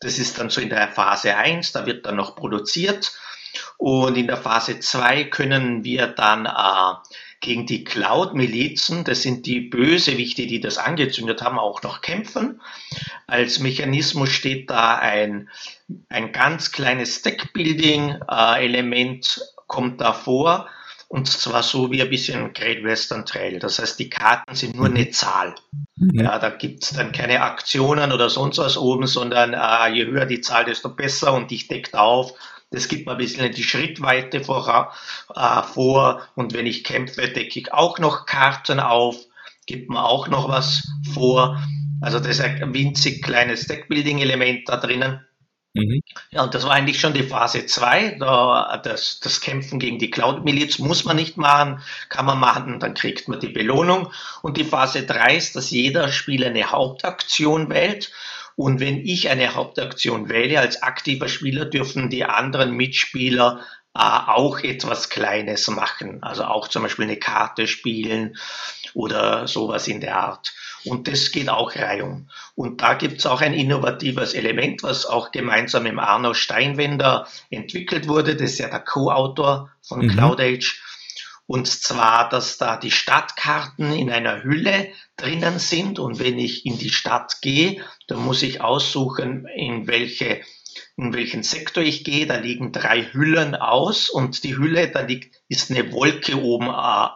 Das 0.00 0.18
ist 0.18 0.38
dann 0.38 0.50
so 0.50 0.60
in 0.60 0.68
der 0.68 0.88
Phase 0.88 1.36
1, 1.36 1.72
da 1.72 1.86
wird 1.86 2.04
dann 2.06 2.16
noch 2.16 2.36
produziert. 2.36 3.12
Und 3.76 4.16
in 4.16 4.26
der 4.26 4.36
Phase 4.36 4.80
2 4.80 5.24
können 5.24 5.84
wir 5.84 6.08
dann 6.08 6.46
äh, 6.46 6.94
gegen 7.40 7.66
die 7.66 7.84
Cloud-Milizen, 7.84 9.04
das 9.04 9.22
sind 9.22 9.46
die 9.46 9.60
Bösewichte, 9.60 10.46
die 10.46 10.60
das 10.60 10.78
angezündet 10.78 11.42
haben, 11.42 11.58
auch 11.58 11.82
noch 11.82 12.00
kämpfen. 12.00 12.62
Als 13.26 13.58
Mechanismus 13.58 14.30
steht 14.30 14.70
da 14.70 14.94
ein, 14.96 15.50
ein 16.08 16.32
ganz 16.32 16.72
kleines 16.72 17.20
Deckbuilding-Element, 17.22 19.36
äh, 19.36 19.40
kommt 19.66 20.00
da 20.00 20.12
vor 20.12 20.68
und 21.14 21.28
zwar 21.28 21.62
so 21.62 21.92
wie 21.92 22.02
ein 22.02 22.10
bisschen 22.10 22.52
Great 22.54 22.82
Western 22.82 23.24
Trail. 23.24 23.60
Das 23.60 23.78
heißt, 23.78 24.00
die 24.00 24.10
Karten 24.10 24.56
sind 24.56 24.74
nur 24.74 24.86
eine 24.86 25.10
Zahl. 25.10 25.54
Mhm. 25.94 26.24
Ja, 26.24 26.40
da 26.40 26.50
gibt 26.50 26.82
es 26.82 26.90
dann 26.90 27.12
keine 27.12 27.42
Aktionen 27.42 28.10
oder 28.10 28.28
sonst 28.28 28.58
was 28.58 28.76
oben, 28.76 29.06
sondern 29.06 29.54
äh, 29.54 29.94
je 29.94 30.06
höher 30.06 30.26
die 30.26 30.40
Zahl, 30.40 30.64
desto 30.64 30.88
besser 30.88 31.32
und 31.32 31.52
ich 31.52 31.68
decke 31.68 32.00
auf. 32.00 32.32
Das 32.72 32.88
gibt 32.88 33.06
mir 33.06 33.12
ein 33.12 33.18
bisschen 33.18 33.52
die 33.52 33.62
Schrittweite 33.62 34.42
vor, 34.42 34.92
äh, 35.36 35.62
vor. 35.62 36.20
Und 36.34 36.52
wenn 36.52 36.66
ich 36.66 36.82
kämpfe, 36.82 37.28
decke 37.28 37.60
ich 37.60 37.72
auch 37.72 38.00
noch 38.00 38.26
Karten 38.26 38.80
auf, 38.80 39.14
gibt 39.66 39.90
mir 39.90 40.04
auch 40.04 40.26
noch 40.26 40.48
was 40.48 40.88
vor. 41.14 41.62
Also 42.00 42.18
das 42.18 42.38
ist 42.38 42.40
ein 42.40 42.74
winzig 42.74 43.22
kleines 43.22 43.68
Deckbuilding-Element 43.68 44.68
da 44.68 44.78
drinnen. 44.78 45.24
Mhm. 45.76 46.02
Ja, 46.30 46.44
und 46.44 46.54
das 46.54 46.64
war 46.64 46.72
eigentlich 46.72 47.00
schon 47.00 47.14
die 47.14 47.24
Phase 47.24 47.66
2. 47.66 48.16
Das, 48.84 49.18
das 49.20 49.40
Kämpfen 49.40 49.80
gegen 49.80 49.98
die 49.98 50.10
Cloud-Miliz 50.10 50.78
muss 50.78 51.04
man 51.04 51.16
nicht 51.16 51.36
machen, 51.36 51.80
kann 52.08 52.26
man 52.26 52.38
machen, 52.38 52.78
dann 52.78 52.94
kriegt 52.94 53.26
man 53.28 53.40
die 53.40 53.48
Belohnung. 53.48 54.12
Und 54.42 54.56
die 54.56 54.64
Phase 54.64 55.04
3 55.04 55.36
ist, 55.36 55.56
dass 55.56 55.70
jeder 55.70 56.08
Spieler 56.12 56.46
eine 56.48 56.70
Hauptaktion 56.70 57.70
wählt 57.70 58.12
Und 58.56 58.78
wenn 58.80 58.98
ich 59.04 59.28
eine 59.30 59.54
Hauptaktion 59.54 60.28
wähle 60.28 60.60
als 60.60 60.82
aktiver 60.82 61.28
Spieler, 61.28 61.64
dürfen 61.64 62.08
die 62.10 62.24
anderen 62.24 62.72
Mitspieler 62.76 63.60
auch 63.94 64.58
etwas 64.58 65.08
Kleines 65.08 65.68
machen. 65.68 66.22
Also 66.22 66.44
auch 66.44 66.68
zum 66.68 66.82
Beispiel 66.82 67.04
eine 67.04 67.16
Karte 67.16 67.66
spielen 67.66 68.36
oder 68.92 69.46
sowas 69.46 69.86
in 69.88 70.00
der 70.00 70.18
Art. 70.18 70.52
Und 70.84 71.08
das 71.08 71.30
geht 71.30 71.48
auch 71.48 71.74
reihum. 71.76 72.28
Und 72.54 72.82
da 72.82 72.94
gibt 72.94 73.20
es 73.20 73.26
auch 73.26 73.40
ein 73.40 73.54
innovatives 73.54 74.34
Element, 74.34 74.82
was 74.82 75.06
auch 75.06 75.30
gemeinsam 75.30 75.86
im 75.86 75.98
Arno 75.98 76.34
Steinwender 76.34 77.26
entwickelt 77.50 78.08
wurde. 78.08 78.36
Das 78.36 78.52
ist 78.52 78.58
ja 78.58 78.68
der 78.68 78.80
Co-Autor 78.80 79.70
von 79.80 80.04
mhm. 80.04 80.10
Cloud 80.10 80.40
Age. 80.40 80.82
Und 81.46 81.68
zwar, 81.68 82.28
dass 82.28 82.58
da 82.58 82.76
die 82.76 82.90
Stadtkarten 82.90 83.92
in 83.92 84.10
einer 84.10 84.42
Hülle 84.42 84.88
drinnen 85.16 85.58
sind. 85.58 85.98
Und 85.98 86.18
wenn 86.18 86.38
ich 86.38 86.66
in 86.66 86.78
die 86.78 86.90
Stadt 86.90 87.40
gehe, 87.42 87.82
dann 88.08 88.18
muss 88.18 88.42
ich 88.42 88.60
aussuchen, 88.60 89.46
in 89.46 89.86
welche 89.86 90.40
in 90.96 91.12
welchen 91.12 91.42
Sektor 91.42 91.82
ich 91.82 92.04
gehe. 92.04 92.26
Da 92.26 92.36
liegen 92.36 92.72
drei 92.72 93.04
Hüllen 93.12 93.54
aus 93.54 94.08
und 94.08 94.44
die 94.44 94.56
Hülle, 94.56 94.88
da 94.88 95.00
liegt, 95.00 95.36
ist 95.48 95.70
eine 95.70 95.92
Wolke 95.92 96.40
oben 96.40 96.68
äh, 96.68 97.08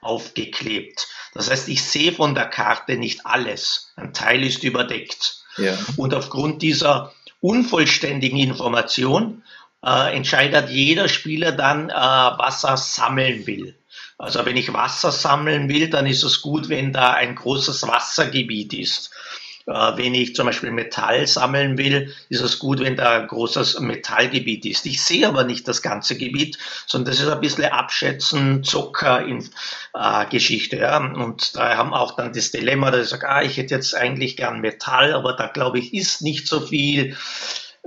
aufgeklebt. 0.00 1.08
Das 1.34 1.50
heißt, 1.50 1.68
ich 1.68 1.82
sehe 1.82 2.12
von 2.12 2.34
der 2.34 2.46
Karte 2.46 2.96
nicht 2.96 3.24
alles. 3.24 3.92
Ein 3.96 4.12
Teil 4.12 4.44
ist 4.44 4.64
überdeckt. 4.64 5.44
Ja. 5.56 5.76
Und 5.96 6.14
aufgrund 6.14 6.62
dieser 6.62 7.12
unvollständigen 7.40 8.38
Information 8.38 9.42
äh, 9.84 10.14
entscheidet 10.14 10.70
jeder 10.70 11.08
Spieler 11.08 11.52
dann, 11.52 11.90
äh, 11.90 11.94
was 11.94 12.64
er 12.64 12.76
sammeln 12.76 13.46
will. 13.46 13.76
Also 14.18 14.44
wenn 14.44 14.56
ich 14.56 14.72
Wasser 14.72 15.10
sammeln 15.10 15.68
will, 15.68 15.90
dann 15.90 16.06
ist 16.06 16.22
es 16.22 16.42
gut, 16.42 16.68
wenn 16.68 16.92
da 16.92 17.12
ein 17.12 17.34
großes 17.34 17.86
Wassergebiet 17.88 18.72
ist. 18.72 19.10
Äh, 19.66 19.96
wenn 19.96 20.14
ich 20.14 20.34
zum 20.34 20.46
Beispiel 20.46 20.70
Metall 20.70 21.26
sammeln 21.26 21.78
will, 21.78 22.12
ist 22.28 22.40
es 22.40 22.58
gut, 22.58 22.80
wenn 22.80 22.96
da 22.96 23.20
ein 23.20 23.28
großes 23.28 23.80
Metallgebiet 23.80 24.64
ist. 24.66 24.86
Ich 24.86 25.02
sehe 25.02 25.26
aber 25.26 25.44
nicht 25.44 25.68
das 25.68 25.82
ganze 25.82 26.16
Gebiet, 26.16 26.58
sondern 26.86 27.12
das 27.12 27.20
ist 27.20 27.28
ein 27.28 27.40
bisschen 27.40 27.64
Abschätzen, 27.64 28.64
Zucker 28.64 29.24
in 29.24 29.48
äh, 29.94 30.26
Geschichte. 30.26 30.76
Ja. 30.76 30.98
Und 30.98 31.56
da 31.56 31.76
haben 31.76 31.94
auch 31.94 32.16
dann 32.16 32.32
das 32.32 32.50
Dilemma, 32.50 32.90
dass 32.90 33.04
ich 33.04 33.08
sage, 33.10 33.28
ah, 33.28 33.42
ich 33.42 33.56
hätte 33.56 33.74
jetzt 33.74 33.94
eigentlich 33.94 34.36
gern 34.36 34.60
Metall, 34.60 35.12
aber 35.12 35.34
da 35.34 35.46
glaube 35.46 35.78
ich, 35.78 35.94
ist 35.94 36.22
nicht 36.22 36.46
so 36.48 36.60
viel. 36.60 37.16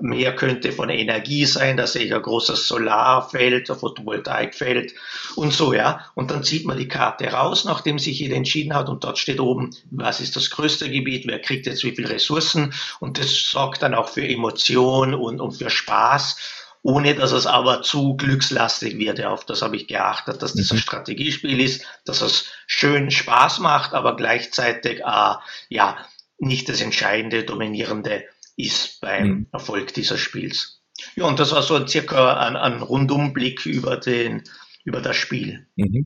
Mehr 0.01 0.35
könnte 0.35 0.73
von 0.73 0.89
Energie 0.89 1.45
sein, 1.45 1.77
da 1.77 1.87
sehe 1.87 2.05
ich 2.05 2.13
ein 2.13 2.21
großes 2.21 2.67
Solarfeld, 2.67 3.69
ein 3.69 3.77
Photovoltaikfeld 3.77 4.93
und 5.35 5.53
so, 5.53 5.73
ja. 5.73 6.05
Und 6.15 6.31
dann 6.31 6.43
zieht 6.43 6.65
man 6.65 6.77
die 6.77 6.89
Karte 6.89 7.31
raus, 7.31 7.63
nachdem 7.63 7.97
sich 7.97 8.19
jeder 8.19 8.35
entschieden 8.35 8.75
hat 8.75 8.89
und 8.89 9.05
dort 9.05 9.17
steht 9.17 9.39
oben, 9.39 9.69
was 9.91 10.19
ist 10.19 10.35
das 10.35 10.49
größte 10.49 10.91
Gebiet, 10.91 11.27
wer 11.27 11.39
kriegt 11.39 11.65
jetzt 11.65 11.83
wie 11.85 11.95
viele 11.95 12.09
Ressourcen 12.09 12.73
und 12.99 13.19
das 13.19 13.33
sorgt 13.49 13.83
dann 13.83 13.95
auch 13.95 14.09
für 14.09 14.27
Emotion 14.27 15.13
und, 15.13 15.39
und 15.39 15.53
für 15.53 15.69
Spaß 15.69 16.37
ohne 16.85 17.15
dass 17.15 17.31
es 17.31 17.47
aber 17.47 17.81
zu 17.81 18.15
glückslastig 18.15 18.99
wird. 18.99 19.17
Ja, 19.17 19.31
auf 19.31 19.43
das 19.43 19.63
habe 19.63 19.75
ich 19.75 19.87
geachtet, 19.87 20.43
dass 20.43 20.53
das 20.53 20.69
ein 20.69 20.75
mhm. 20.75 20.81
Strategiespiel 20.81 21.59
ist, 21.59 21.83
dass 22.05 22.21
es 22.21 22.45
schön 22.67 23.09
Spaß 23.09 23.57
macht, 23.57 23.95
aber 23.95 24.15
gleichzeitig 24.15 24.99
äh, 24.99 25.33
ja 25.69 25.97
nicht 26.37 26.69
das 26.69 26.81
entscheidende, 26.81 27.43
dominierende 27.43 28.25
ist 28.55 29.00
beim 29.01 29.27
mhm. 29.27 29.47
Erfolg 29.51 29.93
dieses 29.93 30.19
Spiels. 30.19 30.81
Ja, 31.15 31.25
und 31.25 31.39
das 31.39 31.51
war 31.51 31.62
so 31.62 31.85
circa 31.85 32.39
ein, 32.39 32.55
ein 32.55 32.81
Rundumblick 32.81 33.65
über, 33.65 33.97
den, 33.97 34.43
über 34.85 35.01
das 35.01 35.15
Spiel. 35.17 35.67
Mhm. 35.75 36.05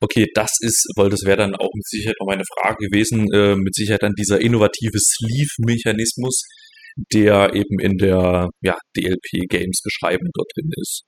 Okay, 0.00 0.26
das 0.34 0.50
ist, 0.60 0.86
weil 0.96 1.08
das 1.08 1.22
wäre 1.24 1.38
dann 1.38 1.54
auch 1.54 1.70
mit 1.72 1.86
Sicherheit 1.86 2.16
noch 2.20 2.26
meine 2.26 2.44
Frage 2.54 2.86
gewesen, 2.86 3.32
äh, 3.32 3.56
mit 3.56 3.74
Sicherheit 3.74 4.02
dann 4.02 4.12
dieser 4.18 4.40
innovative 4.40 4.98
Sleeve-Mechanismus, 4.98 6.42
der 7.14 7.54
eben 7.54 7.80
in 7.80 7.96
der 7.96 8.50
ja, 8.62 8.76
DLP-Games-Beschreibung 8.96 10.28
dort 10.34 10.50
drin 10.54 10.70
ist. 10.76 11.04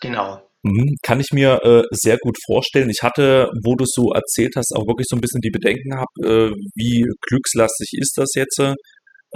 Genau. 0.00 0.40
Mhm, 0.62 0.96
kann 1.02 1.20
ich 1.20 1.32
mir 1.32 1.60
äh, 1.64 1.82
sehr 1.90 2.18
gut 2.18 2.36
vorstellen. 2.44 2.90
Ich 2.90 3.02
hatte, 3.02 3.50
wo 3.64 3.74
du 3.74 3.84
so 3.86 4.12
erzählt 4.12 4.54
hast, 4.56 4.72
auch 4.74 4.86
wirklich 4.86 5.06
so 5.08 5.16
ein 5.16 5.20
bisschen 5.20 5.40
die 5.40 5.50
Bedenken 5.50 5.90
gehabt, 5.90 6.18
äh, 6.24 6.50
wie 6.74 7.06
glückslastig 7.28 7.90
ist 8.00 8.14
das 8.16 8.30
jetzt? 8.34 8.58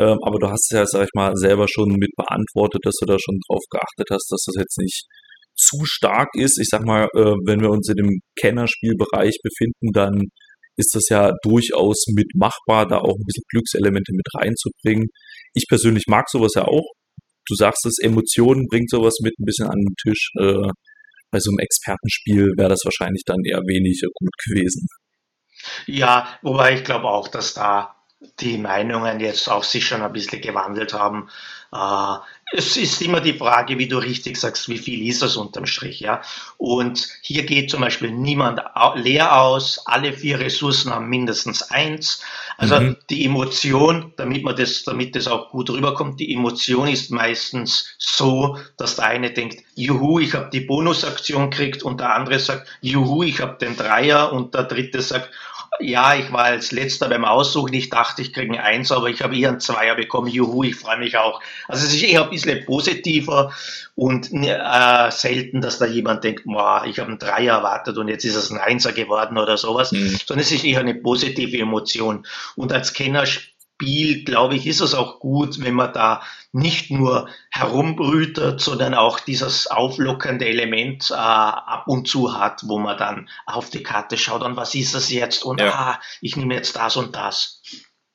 Ähm, 0.00 0.16
aber 0.22 0.38
du 0.38 0.48
hast 0.48 0.72
es 0.72 0.76
ja, 0.76 0.86
sag 0.86 1.04
ich 1.04 1.14
mal, 1.14 1.36
selber 1.36 1.66
schon 1.68 1.88
mit 1.92 2.10
beantwortet, 2.16 2.80
dass 2.84 2.96
du 3.00 3.06
da 3.06 3.16
schon 3.20 3.38
drauf 3.46 3.62
geachtet 3.70 4.08
hast, 4.10 4.32
dass 4.32 4.44
das 4.46 4.54
jetzt 4.58 4.78
nicht 4.78 5.04
zu 5.56 5.84
stark 5.84 6.28
ist. 6.34 6.58
Ich 6.58 6.68
sag 6.70 6.84
mal, 6.84 7.04
äh, 7.14 7.34
wenn 7.44 7.60
wir 7.60 7.70
uns 7.70 7.88
in 7.88 7.96
dem 7.96 8.20
Kennerspielbereich 8.40 9.38
befinden, 9.42 9.92
dann 9.92 10.28
ist 10.76 10.94
das 10.94 11.08
ja 11.10 11.32
durchaus 11.42 12.06
mit 12.14 12.32
machbar, 12.34 12.88
da 12.88 12.98
auch 12.98 13.16
ein 13.16 13.26
bisschen 13.26 13.44
Glückselemente 13.50 14.12
mit 14.14 14.26
reinzubringen. 14.34 15.08
Ich 15.52 15.66
persönlich 15.68 16.04
mag 16.08 16.30
sowas 16.30 16.52
ja 16.56 16.64
auch. 16.64 16.88
Du 17.46 17.54
sagst 17.54 17.84
es, 17.84 17.98
Emotionen 18.02 18.66
bringt 18.70 18.88
sowas 18.88 19.18
mit 19.22 19.34
ein 19.38 19.44
bisschen 19.44 19.66
an 19.66 19.78
den 19.78 19.94
Tisch. 20.02 20.30
Äh, 20.38 20.70
bei 21.30 21.38
so 21.38 21.50
einem 21.50 21.58
Expertenspiel 21.58 22.54
wäre 22.56 22.70
das 22.70 22.80
wahrscheinlich 22.84 23.22
dann 23.26 23.44
eher 23.44 23.60
weniger 23.60 24.08
gut 24.14 24.32
gewesen. 24.46 24.86
Ja, 25.86 26.38
wobei 26.42 26.74
ich 26.74 26.84
glaube 26.84 27.06
auch, 27.06 27.28
dass 27.28 27.54
da 27.54 27.99
die 28.40 28.58
Meinungen 28.58 29.20
jetzt 29.20 29.48
auch 29.48 29.64
sich 29.64 29.86
schon 29.86 30.02
ein 30.02 30.12
bisschen 30.12 30.40
gewandelt 30.40 30.92
haben. 30.92 31.28
Äh, 31.72 32.16
es 32.52 32.76
ist 32.76 33.00
immer 33.00 33.20
die 33.20 33.34
Frage, 33.34 33.78
wie 33.78 33.86
du 33.86 33.98
richtig 33.98 34.36
sagst, 34.36 34.68
wie 34.68 34.78
viel 34.78 35.06
ist 35.08 35.22
es 35.22 35.36
unterm 35.36 35.66
Strich, 35.66 36.00
ja. 36.00 36.20
Und 36.58 37.08
hier 37.22 37.44
geht 37.44 37.70
zum 37.70 37.80
Beispiel 37.80 38.10
niemand 38.10 38.60
leer 38.96 39.40
aus. 39.40 39.86
Alle 39.86 40.12
vier 40.12 40.40
Ressourcen 40.40 40.92
haben 40.92 41.08
mindestens 41.08 41.62
eins. 41.62 42.22
Also 42.58 42.80
mhm. 42.80 42.96
die 43.08 43.24
Emotion, 43.24 44.12
damit 44.16 44.42
man 44.42 44.56
das, 44.56 44.82
damit 44.82 45.14
das 45.14 45.28
auch 45.28 45.50
gut 45.50 45.70
rüberkommt, 45.70 46.18
die 46.18 46.34
Emotion 46.34 46.88
ist 46.88 47.10
meistens 47.10 47.94
so, 47.98 48.58
dass 48.76 48.96
der 48.96 49.06
eine 49.06 49.30
denkt, 49.30 49.62
juhu, 49.76 50.18
ich 50.18 50.34
habe 50.34 50.50
die 50.52 50.60
Bonusaktion 50.60 51.50
gekriegt 51.50 51.84
und 51.84 52.00
der 52.00 52.14
andere 52.14 52.40
sagt, 52.40 52.68
juhu, 52.80 53.22
ich 53.22 53.40
habe 53.40 53.58
den 53.58 53.76
Dreier 53.76 54.32
und 54.32 54.54
der 54.54 54.64
dritte 54.64 55.00
sagt, 55.02 55.30
ja, 55.80 56.14
ich 56.14 56.32
war 56.32 56.44
als 56.44 56.72
letzter 56.72 57.08
beim 57.08 57.24
Aussuchen. 57.24 57.72
Ich 57.74 57.90
dachte, 57.90 58.22
ich 58.22 58.32
kriege 58.32 58.52
ein 58.52 58.60
Eins, 58.60 58.92
aber 58.92 59.08
ich 59.08 59.22
habe 59.22 59.36
eher 59.36 59.50
ein 59.50 59.60
Zweier 59.60 59.94
bekommen. 59.94 60.28
Juhu, 60.28 60.62
ich 60.64 60.76
freue 60.76 60.98
mich 60.98 61.16
auch. 61.16 61.40
Also 61.68 61.86
es 61.86 61.94
ist 61.94 62.02
eher 62.02 62.24
ein 62.24 62.30
bisschen 62.30 62.64
positiver 62.64 63.52
und 63.94 64.32
äh, 64.32 65.10
selten, 65.10 65.60
dass 65.60 65.78
da 65.78 65.86
jemand 65.86 66.24
denkt, 66.24 66.44
boah, 66.44 66.84
ich 66.86 66.98
habe 66.98 67.08
einen 67.08 67.18
Dreier 67.18 67.56
erwartet 67.56 67.98
und 67.98 68.08
jetzt 68.08 68.24
ist 68.24 68.36
es 68.36 68.50
ein 68.50 68.58
Einser 68.58 68.92
geworden 68.92 69.38
oder 69.38 69.56
sowas, 69.56 69.92
mhm. 69.92 70.16
sondern 70.26 70.42
es 70.42 70.52
ist 70.52 70.64
eher 70.64 70.80
eine 70.80 70.94
positive 70.94 71.58
Emotion. 71.58 72.26
Und 72.56 72.72
als 72.72 72.92
Kenner 72.92 73.26
Spiel, 73.26 74.24
glaube 74.24 74.56
ich, 74.56 74.66
ist 74.66 74.80
es 74.80 74.94
auch 74.94 75.20
gut, 75.20 75.62
wenn 75.64 75.74
man 75.74 75.92
da 75.92 76.22
nicht 76.52 76.90
nur 76.90 77.28
herumbrütet, 77.50 78.60
sondern 78.60 78.94
auch 78.94 79.20
dieses 79.20 79.68
auflockernde 79.68 80.46
Element 80.46 81.10
äh, 81.10 81.14
ab 81.14 81.84
und 81.86 82.08
zu 82.08 82.36
hat, 82.38 82.62
wo 82.66 82.78
man 82.78 82.98
dann 82.98 83.28
auf 83.46 83.70
die 83.70 83.82
Karte 83.82 84.16
schaut 84.16 84.42
und 84.42 84.56
was 84.56 84.74
ist 84.74 84.94
das 84.94 85.10
jetzt 85.10 85.44
und 85.44 85.60
ja. 85.60 85.72
ah, 85.72 86.00
ich 86.20 86.36
nehme 86.36 86.54
jetzt 86.54 86.76
das 86.76 86.96
und 86.96 87.14
das. 87.14 87.62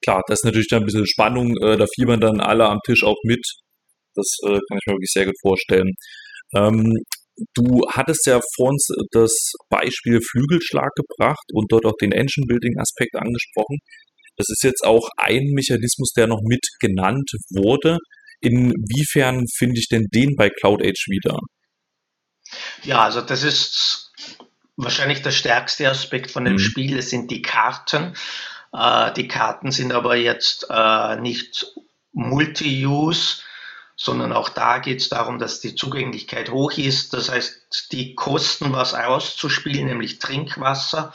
Klar, 0.01 0.21
das 0.27 0.39
ist 0.39 0.45
natürlich 0.45 0.67
dann 0.67 0.81
ein 0.81 0.85
bisschen 0.85 1.07
Spannung, 1.07 1.55
äh, 1.61 1.77
da 1.77 1.85
fiebern 1.95 2.19
dann 2.19 2.41
alle 2.41 2.67
am 2.67 2.79
Tisch 2.85 3.03
auch 3.03 3.17
mit. 3.23 3.43
Das 4.15 4.37
äh, 4.43 4.49
kann 4.49 4.77
ich 4.77 4.85
mir 4.85 4.93
wirklich 4.93 5.11
sehr 5.11 5.25
gut 5.25 5.39
vorstellen. 5.41 5.93
Ähm, 6.53 6.93
Du 7.53 7.81
hattest 7.89 8.25
ja 8.27 8.39
vor 8.55 8.69
uns 8.69 8.87
das 9.11 9.51
Beispiel 9.69 10.21
Flügelschlag 10.21 10.91
gebracht 10.95 11.43
und 11.51 11.69
dort 11.69 11.85
auch 11.85 11.97
den 11.99 12.13
Engine-Building-Aspekt 12.13 13.15
angesprochen. 13.15 13.79
Das 14.37 14.47
ist 14.49 14.63
jetzt 14.63 14.85
auch 14.85 15.09
ein 15.17 15.43
Mechanismus, 15.53 16.11
der 16.13 16.27
noch 16.27 16.41
mit 16.43 16.65
genannt 16.79 17.29
wurde. 17.49 17.97
Inwiefern 18.41 19.45
finde 19.57 19.79
ich 19.79 19.87
denn 19.87 20.07
den 20.13 20.35
bei 20.35 20.49
Cloud 20.49 20.81
Age 20.81 21.07
wieder? 21.07 21.39
Ja, 22.83 23.03
also 23.03 23.21
das 23.21 23.43
ist 23.43 24.11
wahrscheinlich 24.77 25.21
der 25.21 25.31
stärkste 25.31 25.89
Aspekt 25.89 26.31
von 26.31 26.45
dem 26.45 26.53
mhm. 26.53 26.59
Spiel. 26.59 26.97
Es 26.97 27.09
sind 27.09 27.31
die 27.31 27.41
Karten. 27.41 28.15
Äh, 28.73 29.13
die 29.13 29.27
Karten 29.27 29.71
sind 29.71 29.93
aber 29.93 30.15
jetzt 30.15 30.67
äh, 30.69 31.15
nicht 31.17 31.73
Multi-Use, 32.11 33.41
sondern 33.95 34.33
auch 34.33 34.49
da 34.49 34.79
geht 34.79 35.01
es 35.01 35.09
darum, 35.09 35.39
dass 35.39 35.61
die 35.61 35.75
Zugänglichkeit 35.75 36.49
hoch 36.49 36.73
ist. 36.77 37.13
Das 37.13 37.29
heißt, 37.29 37.91
die 37.91 38.15
kosten 38.15 38.73
was 38.73 38.93
auszuspielen, 38.93 39.87
nämlich 39.87 40.19
Trinkwasser 40.19 41.13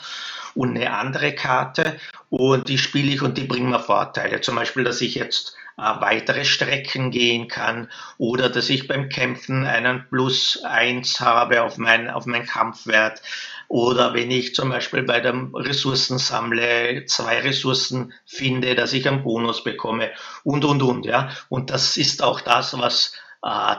und 0.55 0.75
eine 0.75 0.93
andere 0.93 1.33
Karte 1.33 1.99
und 2.29 2.67
die 2.67 2.77
spiele 2.77 3.11
ich 3.11 3.21
und 3.21 3.37
die 3.37 3.43
bringen 3.43 3.69
mir 3.69 3.79
Vorteile. 3.79 4.41
Zum 4.41 4.55
Beispiel, 4.55 4.83
dass 4.83 5.01
ich 5.01 5.15
jetzt 5.15 5.55
weitere 5.81 6.45
Strecken 6.45 7.11
gehen 7.11 7.47
kann 7.47 7.89
oder 8.17 8.49
dass 8.49 8.69
ich 8.69 8.87
beim 8.87 9.09
Kämpfen 9.09 9.65
einen 9.65 10.07
Plus 10.09 10.63
eins 10.63 11.19
habe 11.19 11.63
auf 11.63 11.77
mein, 11.77 12.09
auf 12.09 12.25
mein 12.25 12.45
Kampfwert. 12.45 13.21
Oder 13.67 14.13
wenn 14.13 14.31
ich 14.31 14.53
zum 14.53 14.69
Beispiel 14.69 15.03
bei 15.03 15.21
dem 15.21 15.55
Ressourcensammle 15.55 17.05
zwei 17.05 17.39
Ressourcen 17.39 18.13
finde, 18.25 18.75
dass 18.75 18.93
ich 18.93 19.07
einen 19.07 19.23
Bonus 19.23 19.63
bekomme 19.63 20.11
und, 20.43 20.65
und, 20.65 20.83
und, 20.83 21.05
ja. 21.05 21.29
Und 21.47 21.69
das 21.69 21.97
ist 21.97 22.21
auch 22.21 22.41
das, 22.41 22.77
was 22.77 23.13
äh, 23.13 23.30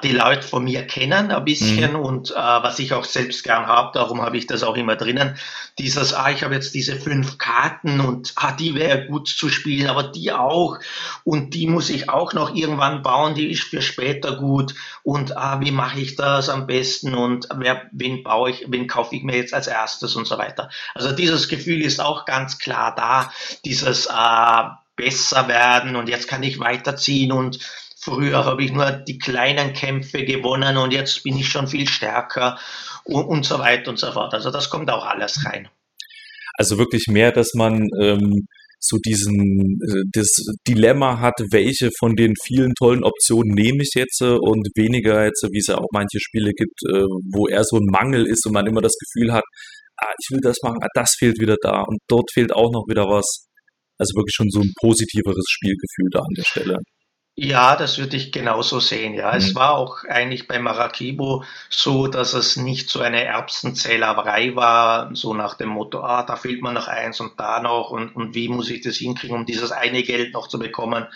die 0.02 0.11
Leute 0.11 0.42
von 0.42 0.64
mir 0.64 0.85
kennen 0.88 1.31
ein 1.31 1.45
bisschen 1.45 1.92
mhm. 1.92 2.00
und 2.00 2.31
äh, 2.33 2.35
was 2.35 2.81
ich 2.81 2.92
auch 2.95 3.04
selbst 3.04 3.45
gern 3.45 3.66
habe, 3.69 3.92
darum 3.95 4.21
habe 4.21 4.37
ich 4.37 4.49
das 4.49 4.64
auch 4.64 4.75
immer 4.76 4.97
drinnen. 4.97 5.37
Dieses, 5.78 6.14
ah, 6.14 6.33
ich 6.33 6.42
habe 6.42 6.54
jetzt 6.54 6.75
diese 6.75 6.97
fünf 6.97 7.38
Karten 7.38 8.00
und 8.00 8.33
ah, 8.35 8.50
die 8.50 8.75
wäre 8.75 9.07
gut 9.07 9.28
zu 9.28 9.49
spielen, 9.49 9.88
aber 9.88 10.02
die 10.02 10.33
auch 10.33 10.81
und 11.23 11.54
die 11.54 11.69
muss 11.69 11.90
ich 11.90 12.09
auch 12.09 12.33
noch 12.33 12.57
irgendwann 12.57 13.02
bauen, 13.04 13.37
die 13.37 13.52
ist 13.52 13.62
für 13.62 13.83
später 13.83 14.35
gut 14.35 14.75
und 15.04 15.37
ah, 15.37 15.61
wie 15.61 15.71
mache 15.71 16.00
ich 16.00 16.16
das 16.16 16.49
am 16.49 16.66
besten 16.66 17.14
und 17.14 17.47
wer, 17.54 17.83
wen 17.92 18.25
baue 18.25 18.50
ich, 18.50 18.64
wen 18.66 18.88
kaufe 18.88 19.14
ich 19.14 19.23
mir 19.23 19.37
jetzt 19.37 19.54
als 19.54 19.69
erstes 19.69 20.16
und 20.16 20.26
so 20.26 20.38
weiter. 20.38 20.71
Also 20.92 21.12
dieses 21.12 21.47
Gefühl 21.47 21.83
ist 21.83 22.00
auch 22.00 22.25
ganz 22.25 22.59
klar 22.59 22.97
da, 22.97 23.33
dieses 23.64 24.07
äh, 24.07 24.62
besser 24.97 25.47
werden 25.47 25.95
und 25.95 26.09
jetzt 26.09 26.26
kann 26.26 26.42
ich 26.42 26.59
weiterziehen 26.59 27.31
und 27.31 27.61
Früher 28.04 28.44
habe 28.44 28.64
ich 28.64 28.73
nur 28.73 28.90
die 28.90 29.18
kleinen 29.18 29.75
Kämpfe 29.75 30.25
gewonnen 30.25 30.76
und 30.76 30.92
jetzt 30.92 31.23
bin 31.23 31.37
ich 31.37 31.49
schon 31.49 31.68
viel 31.68 31.88
stärker 31.88 32.59
und, 33.04 33.25
und 33.26 33.44
so 33.44 33.61
weiter 33.61 33.90
und 33.90 33.99
so 33.99 34.11
fort. 34.11 34.35
Also 34.35 34.50
das 34.50 34.71
kommt 34.71 34.90
auch 34.90 35.06
alles 35.06 35.44
rein. 35.47 35.68
Also 36.54 36.78
wirklich 36.78 37.06
mehr, 37.09 37.30
dass 37.30 37.54
man 37.54 37.88
ähm, 38.00 38.49
so 38.80 38.99
diesen 38.99 39.78
äh, 39.80 40.02
das 40.12 40.28
Dilemma 40.66 41.21
hat, 41.21 41.35
welche 41.52 41.90
von 41.97 42.16
den 42.16 42.35
vielen 42.42 42.75
tollen 42.75 43.04
Optionen 43.04 43.54
nehme 43.54 43.82
ich 43.82 43.92
jetzt 43.94 44.21
äh, 44.21 44.35
und 44.35 44.66
weniger 44.75 45.25
jetzt, 45.25 45.47
wie 45.52 45.59
es 45.59 45.68
ja 45.68 45.78
auch 45.78 45.88
manche 45.92 46.18
Spiele 46.18 46.50
gibt, 46.50 46.82
äh, 46.88 47.04
wo 47.32 47.47
eher 47.47 47.62
so 47.62 47.76
ein 47.76 47.87
Mangel 47.87 48.26
ist 48.26 48.44
und 48.47 48.52
man 48.52 48.66
immer 48.66 48.80
das 48.80 48.97
Gefühl 48.99 49.32
hat, 49.32 49.44
ah, 49.99 50.12
ich 50.21 50.35
will 50.35 50.40
das 50.42 50.56
machen, 50.64 50.78
ah, 50.82 50.88
das 50.94 51.14
fehlt 51.16 51.38
wieder 51.38 51.56
da 51.62 51.82
und 51.82 52.00
dort 52.09 52.32
fehlt 52.32 52.52
auch 52.52 52.73
noch 52.73 52.85
wieder 52.88 53.04
was. 53.04 53.47
Also 53.97 54.16
wirklich 54.16 54.35
schon 54.35 54.50
so 54.50 54.61
ein 54.61 54.73
positiveres 54.80 55.44
Spielgefühl 55.49 56.09
da 56.11 56.18
an 56.18 56.35
der 56.37 56.44
Stelle. 56.44 56.78
Ja, 57.35 57.77
das 57.77 57.97
würde 57.99 58.17
ich 58.17 58.31
genauso 58.31 58.79
sehen. 58.79 59.15
Ja, 59.15 59.31
mhm. 59.33 59.39
es 59.39 59.55
war 59.55 59.73
auch 59.77 60.05
eigentlich 60.05 60.47
bei 60.49 60.59
Maracaibo 60.59 61.45
so, 61.71 62.07
dass 62.07 62.35
es 62.35 62.57
nicht 62.57 62.91
so 62.91 63.01
eine 63.01 63.25
Erbsenzählerei 63.25 64.55
war, 64.55 65.15
so 65.15 65.33
nach 65.33 65.55
dem 65.55 65.71
Motto, 65.71 66.01
ah, 66.03 66.25
da 66.25 66.37
fehlt 66.37 66.61
mir 66.62 66.73
noch 66.73 66.89
eins 66.89 67.21
und 67.21 67.41
da 67.41 67.61
noch 67.61 67.91
und, 67.91 68.15
und 68.15 68.35
wie 68.35 68.49
muss 68.49 68.69
ich 68.69 68.83
das 68.83 68.97
hinkriegen, 68.97 69.37
um 69.37 69.47
dieses 69.47 69.73
eine 69.73 70.03
Geld 70.03 70.35
noch 70.35 70.47
zu 70.49 70.59
bekommen. 70.59 71.07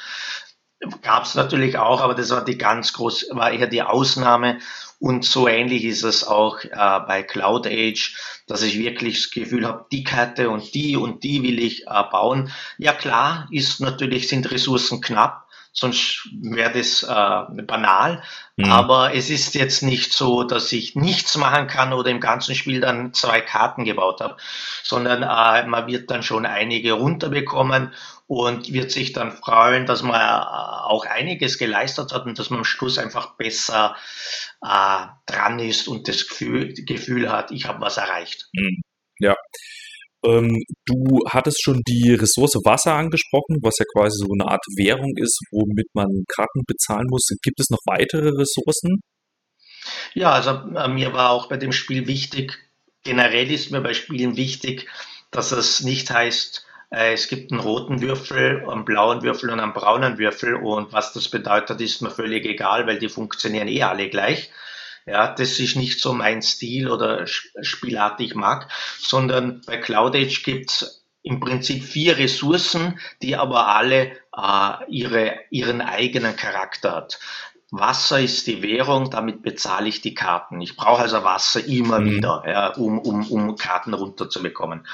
Gab 1.03 1.25
es 1.25 1.35
natürlich 1.35 1.79
auch, 1.79 2.01
aber 2.01 2.15
das 2.15 2.31
war 2.31 2.45
die 2.45 2.59
ganz 2.59 2.93
groß, 2.93 3.29
war 3.33 3.51
eher 3.51 3.67
die 3.67 3.83
Ausnahme. 3.83 4.59
Und 4.99 5.25
so 5.25 5.49
ähnlich 5.49 5.85
ist 5.85 6.03
es 6.03 6.25
auch 6.25 6.63
äh, 6.65 6.71
bei 7.07 7.23
Cloud 7.23 7.67
Age, 7.67 8.17
dass 8.47 8.63
ich 8.63 8.79
wirklich 8.79 9.23
das 9.23 9.31
Gefühl 9.31 9.67
habe, 9.67 9.87
die 9.93 10.05
Karte 10.05 10.49
und 10.51 10.75
die 10.75 10.97
und 10.97 11.25
die 11.25 11.43
will 11.43 11.59
ich 11.59 11.87
äh, 11.87 12.03
bauen. 12.11 12.51
Ja 12.79 12.93
klar, 12.95 13.49
ist 13.51 13.81
natürlich 13.81 14.29
sind 14.29 14.51
Ressourcen 14.51 15.01
knapp 15.03 15.46
sonst 15.79 16.29
wäre 16.33 16.73
das 16.73 17.03
äh, 17.03 17.63
banal. 17.63 18.23
Mhm. 18.57 18.73
Aber 18.73 19.15
es 19.15 19.29
ist 19.29 19.55
jetzt 19.55 19.83
nicht 19.83 20.13
so, 20.13 20.43
dass 20.43 20.73
ich 20.73 20.97
nichts 20.97 21.37
machen 21.37 21.67
kann 21.67 21.93
oder 21.93 22.11
im 22.11 22.21
ganzen 22.21 22.55
Spiel 22.55 22.81
dann 22.81 23.13
zwei 23.13 23.43
Karten 23.43 23.85
gebaut 23.85 24.21
habe, 24.21 24.37
sondern 24.83 25.23
äh, 25.23 25.67
man 25.67 25.87
wird 25.87 26.11
dann 26.11 26.23
schon 26.23 26.47
einige 26.47 26.95
runterbekommen 26.95 27.93
und 28.27 28.73
wird 28.73 28.91
sich 28.91 29.13
dann 29.13 29.33
freuen, 29.33 29.85
dass 29.85 30.03
man 30.03 30.19
äh, 30.19 30.45
auch 30.87 31.05
einiges 31.05 31.59
geleistet 31.59 32.13
hat 32.13 32.25
und 32.25 32.39
dass 32.39 32.49
man 32.49 32.61
am 32.61 32.65
Schluss 32.65 32.99
einfach 32.99 33.37
besser 33.37 33.97
äh, 34.63 35.07
dran 35.27 35.59
ist 35.59 35.89
und 35.89 36.09
das 36.09 36.27
Gefühl, 36.27 36.73
Gefühl 36.73 37.31
hat, 37.31 37.51
ich 37.51 37.67
habe 37.67 37.83
was 37.83 37.99
erreicht. 37.99 38.49
Mhm. 38.55 38.81
Ja, 39.19 39.37
du 40.27 41.21
hattest 41.29 41.63
schon 41.63 41.83
die 41.87 42.15
Ressource 42.15 42.55
Wasser 42.65 42.95
angesprochen, 42.95 43.59
was 43.63 43.79
ja 43.79 43.85
quasi 43.95 44.19
so 44.19 44.33
eine 44.33 44.51
Art 44.51 44.65
Währung 44.77 45.13
ist, 45.17 45.39
womit 45.51 45.87
man 45.95 46.09
Karten 46.35 46.63
bezahlen 46.67 47.07
muss. 47.09 47.29
Gibt 47.43 47.61
es 47.61 47.71
noch 47.71 47.81
weitere 47.87 48.29
Ressourcen? 48.29 49.01
Ja, 50.15 50.33
also 50.33 50.51
äh, 50.51 50.89
mir 50.89 51.13
war 51.13 51.31
auch 51.31 51.49
bei 51.49 51.57
dem 51.57 51.73
Spiel 51.73 52.07
wichtig, 52.07 52.59
generell 53.05 53.51
ist 53.51 53.71
mir 53.71 53.81
bei 53.81 53.95
Spielen 53.95 54.37
wichtig, 54.37 54.89
dass 55.31 55.53
es 55.53 55.83
nicht 55.83 56.11
heißt, 56.11 56.67
äh, 56.91 57.13
es 57.13 57.29
gibt 57.29 57.53
einen 57.53 57.61
roten 57.61 58.01
Würfel, 58.01 58.69
einen 58.69 58.85
blauen 58.85 59.23
Würfel 59.23 59.51
und 59.51 59.61
einen 59.61 59.73
braunen 59.73 60.19
Würfel 60.19 60.55
und 60.55 60.93
was 60.93 61.13
das 61.13 61.29
bedeutet, 61.29 61.81
ist 61.81 62.03
mir 62.03 62.11
völlig 62.11 62.45
egal, 62.45 62.87
weil 62.87 62.99
die 62.99 63.09
funktionieren 63.09 63.69
eh 63.69 63.83
alle 63.83 64.09
gleich, 64.09 64.51
ja, 65.07 65.29
das 65.29 65.61
ist 65.61 65.77
nicht 65.77 66.01
so 66.01 66.13
mein 66.13 66.43
Stil 66.43 66.91
oder 66.91 67.27
Spielart, 67.27 68.19
die 68.19 68.25
ich 68.25 68.35
mag, 68.35 68.69
sondern 68.99 69.63
bei 69.65 69.77
Cloud 69.79 70.17
Age 70.17 70.43
gibt's 70.43 71.05
im 71.23 71.41
Prinzip 71.41 71.85
vier 71.85 72.19
Ressourcen, 72.19 72.99
die 73.23 73.37
aber 73.37 73.69
alle 73.69 74.13
äh, 74.37 74.73
ihre, 74.89 75.35
ihren 75.51 75.81
eigenen 75.81 76.37
Charakter 76.37 76.93
hat. 76.93 77.19
Wasser 77.71 78.21
ist 78.21 78.47
die 78.47 78.63
Währung, 78.63 79.11
damit 79.11 79.43
bezahle 79.43 79.89
ich 79.89 80.01
die 80.01 80.15
Karten. 80.15 80.61
Ich 80.61 80.77
brauche 80.77 81.03
also 81.03 81.25
Wasser 81.25 81.65
immer 81.65 82.01
mhm. 82.01 82.11
wieder, 82.11 82.45
ja, 82.47 82.69
um, 82.75 82.99
um, 83.01 83.29
um 83.29 83.57
Karten 83.57 83.93
runterzubekommen. 83.93 84.87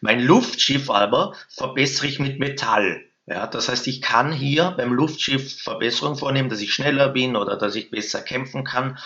Mein 0.00 0.20
Luftschiff 0.20 0.90
aber 0.90 1.34
verbessere 1.48 2.08
ich 2.08 2.18
mit 2.18 2.38
Metall. 2.38 3.02
Ja, 3.26 3.46
das 3.46 3.68
heißt, 3.68 3.86
ich 3.86 4.02
kann 4.02 4.32
hier 4.32 4.74
beim 4.76 4.92
Luftschiff 4.92 5.62
Verbesserungen 5.62 6.18
vornehmen, 6.18 6.50
dass 6.50 6.60
ich 6.60 6.74
schneller 6.74 7.08
bin 7.08 7.36
oder 7.36 7.56
dass 7.56 7.74
ich 7.74 7.90
besser 7.90 8.20
kämpfen 8.20 8.64
kann. 8.64 8.98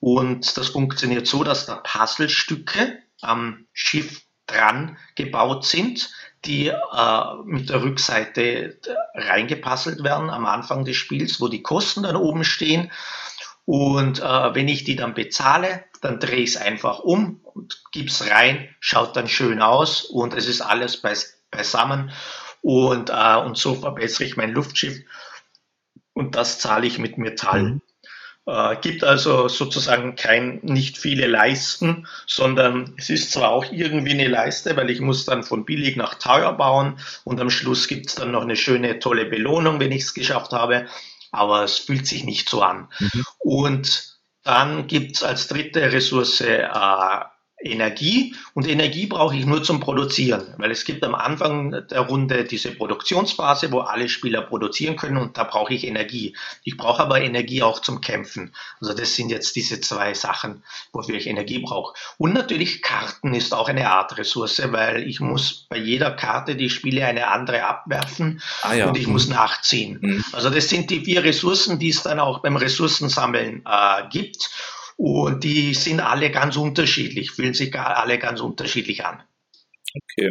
Und 0.00 0.56
das 0.56 0.68
funktioniert 0.68 1.26
so, 1.26 1.44
dass 1.44 1.66
da 1.66 1.76
Puzzlestücke 1.76 2.98
am 3.20 3.66
Schiff 3.72 4.22
dran 4.46 4.96
gebaut 5.14 5.64
sind, 5.64 6.10
die 6.44 6.68
äh, 6.68 7.34
mit 7.44 7.68
der 7.70 7.82
Rückseite 7.82 8.78
reingepuzzelt 9.14 10.04
werden 10.04 10.30
am 10.30 10.46
Anfang 10.46 10.84
des 10.84 10.96
Spiels, 10.96 11.40
wo 11.40 11.48
die 11.48 11.62
Kosten 11.62 12.02
dann 12.02 12.16
oben 12.16 12.44
stehen. 12.44 12.92
Und 13.64 14.20
äh, 14.20 14.54
wenn 14.54 14.68
ich 14.68 14.84
die 14.84 14.94
dann 14.94 15.14
bezahle, 15.14 15.84
dann 16.00 16.20
drehe 16.20 16.42
ich 16.42 16.50
es 16.50 16.56
einfach 16.56 17.00
um 17.00 17.40
und 17.42 17.82
gebe 17.90 18.08
es 18.08 18.30
rein, 18.30 18.68
schaut 18.78 19.16
dann 19.16 19.28
schön 19.28 19.60
aus 19.60 20.04
und 20.04 20.34
es 20.34 20.46
ist 20.46 20.60
alles 20.60 20.98
beis 20.98 21.42
beisammen. 21.50 22.12
Und, 22.62 23.10
äh, 23.10 23.36
und 23.36 23.56
so 23.56 23.74
verbessere 23.74 24.24
ich 24.24 24.36
mein 24.36 24.52
Luftschiff 24.52 24.98
und 26.12 26.34
das 26.34 26.58
zahle 26.58 26.86
ich 26.86 26.98
mit 26.98 27.18
Metall. 27.18 27.62
Mhm. 27.62 27.82
Äh, 28.46 28.76
gibt 28.80 29.02
also 29.02 29.48
sozusagen 29.48 30.14
kein, 30.14 30.60
nicht 30.62 30.98
viele 30.98 31.26
Leisten, 31.26 32.06
sondern 32.26 32.94
es 32.96 33.10
ist 33.10 33.32
zwar 33.32 33.50
auch 33.50 33.72
irgendwie 33.72 34.12
eine 34.12 34.28
Leiste, 34.28 34.76
weil 34.76 34.88
ich 34.88 35.00
muss 35.00 35.24
dann 35.24 35.42
von 35.42 35.64
billig 35.64 35.96
nach 35.96 36.14
teuer 36.14 36.52
bauen 36.52 37.00
und 37.24 37.40
am 37.40 37.50
Schluss 37.50 37.88
gibt 37.88 38.06
es 38.06 38.14
dann 38.14 38.30
noch 38.30 38.42
eine 38.42 38.54
schöne, 38.54 39.00
tolle 39.00 39.24
Belohnung, 39.24 39.80
wenn 39.80 39.90
ich 39.90 40.02
es 40.02 40.14
geschafft 40.14 40.52
habe, 40.52 40.86
aber 41.32 41.64
es 41.64 41.78
fühlt 41.78 42.06
sich 42.06 42.22
nicht 42.22 42.48
so 42.48 42.62
an. 42.62 42.88
Mhm. 43.00 43.24
Und 43.40 44.16
dann 44.44 44.86
gibt 44.86 45.16
es 45.16 45.24
als 45.24 45.48
dritte 45.48 45.90
Ressource 45.90 46.40
äh, 46.40 46.68
Energie 47.58 48.34
und 48.52 48.68
Energie 48.68 49.06
brauche 49.06 49.34
ich 49.34 49.46
nur 49.46 49.62
zum 49.62 49.80
Produzieren, 49.80 50.54
weil 50.58 50.70
es 50.70 50.84
gibt 50.84 51.02
am 51.04 51.14
Anfang 51.14 51.70
der 51.70 52.00
Runde 52.00 52.44
diese 52.44 52.70
Produktionsphase, 52.70 53.72
wo 53.72 53.80
alle 53.80 54.10
Spieler 54.10 54.42
produzieren 54.42 54.96
können 54.96 55.16
und 55.16 55.38
da 55.38 55.44
brauche 55.44 55.72
ich 55.72 55.86
Energie. 55.86 56.36
Ich 56.64 56.76
brauche 56.76 57.02
aber 57.02 57.20
Energie 57.20 57.62
auch 57.62 57.80
zum 57.80 58.02
Kämpfen. 58.02 58.52
Also 58.80 58.92
das 58.92 59.16
sind 59.16 59.30
jetzt 59.30 59.56
diese 59.56 59.80
zwei 59.80 60.12
Sachen, 60.12 60.62
wofür 60.92 61.16
ich 61.16 61.26
Energie 61.26 61.58
brauche. 61.58 61.94
Und 62.18 62.34
natürlich 62.34 62.82
Karten 62.82 63.32
ist 63.32 63.54
auch 63.54 63.68
eine 63.68 63.90
Art 63.90 64.18
Ressource, 64.18 64.60
weil 64.66 65.08
ich 65.08 65.20
muss 65.20 65.66
bei 65.70 65.78
jeder 65.78 66.10
Karte, 66.10 66.56
die 66.56 66.66
ich 66.66 66.74
spiele, 66.74 67.06
eine 67.06 67.28
andere 67.28 67.64
abwerfen 67.64 68.42
ah, 68.62 68.74
ja. 68.74 68.88
und 68.88 68.98
ich 68.98 69.06
muss 69.06 69.28
nachziehen. 69.28 69.98
Mhm. 70.02 70.24
Also 70.32 70.50
das 70.50 70.68
sind 70.68 70.90
die 70.90 71.00
vier 71.00 71.24
Ressourcen, 71.24 71.78
die 71.78 71.88
es 71.88 72.02
dann 72.02 72.20
auch 72.20 72.40
beim 72.40 72.56
Ressourcensammeln 72.56 73.64
äh, 73.66 74.08
gibt. 74.10 74.50
Und 74.96 75.44
die 75.44 75.74
sind 75.74 76.00
alle 76.00 76.30
ganz 76.30 76.56
unterschiedlich, 76.56 77.30
fühlen 77.30 77.54
sich 77.54 77.74
alle 77.78 78.18
ganz 78.18 78.40
unterschiedlich 78.40 79.04
an. 79.04 79.22
Okay. 79.94 80.30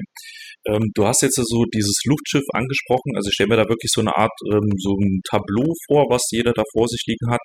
Ähm, 0.67 0.91
du 0.93 1.05
hast 1.05 1.21
jetzt 1.21 1.35
so 1.35 1.63
dieses 1.73 2.01
Luftschiff 2.05 2.43
angesprochen. 2.53 3.15
Also 3.15 3.29
ich 3.29 3.33
stelle 3.35 3.49
mir 3.49 3.57
da 3.57 3.69
wirklich 3.69 3.91
so 3.93 4.01
eine 4.01 4.15
Art, 4.15 4.31
ähm, 4.51 4.69
so 4.77 4.95
ein 4.97 5.21
Tableau 5.29 5.71
vor, 5.87 6.05
was 6.09 6.23
jeder 6.31 6.53
da 6.53 6.63
vor 6.73 6.87
sich 6.87 7.03
liegen 7.05 7.31
hat, 7.31 7.41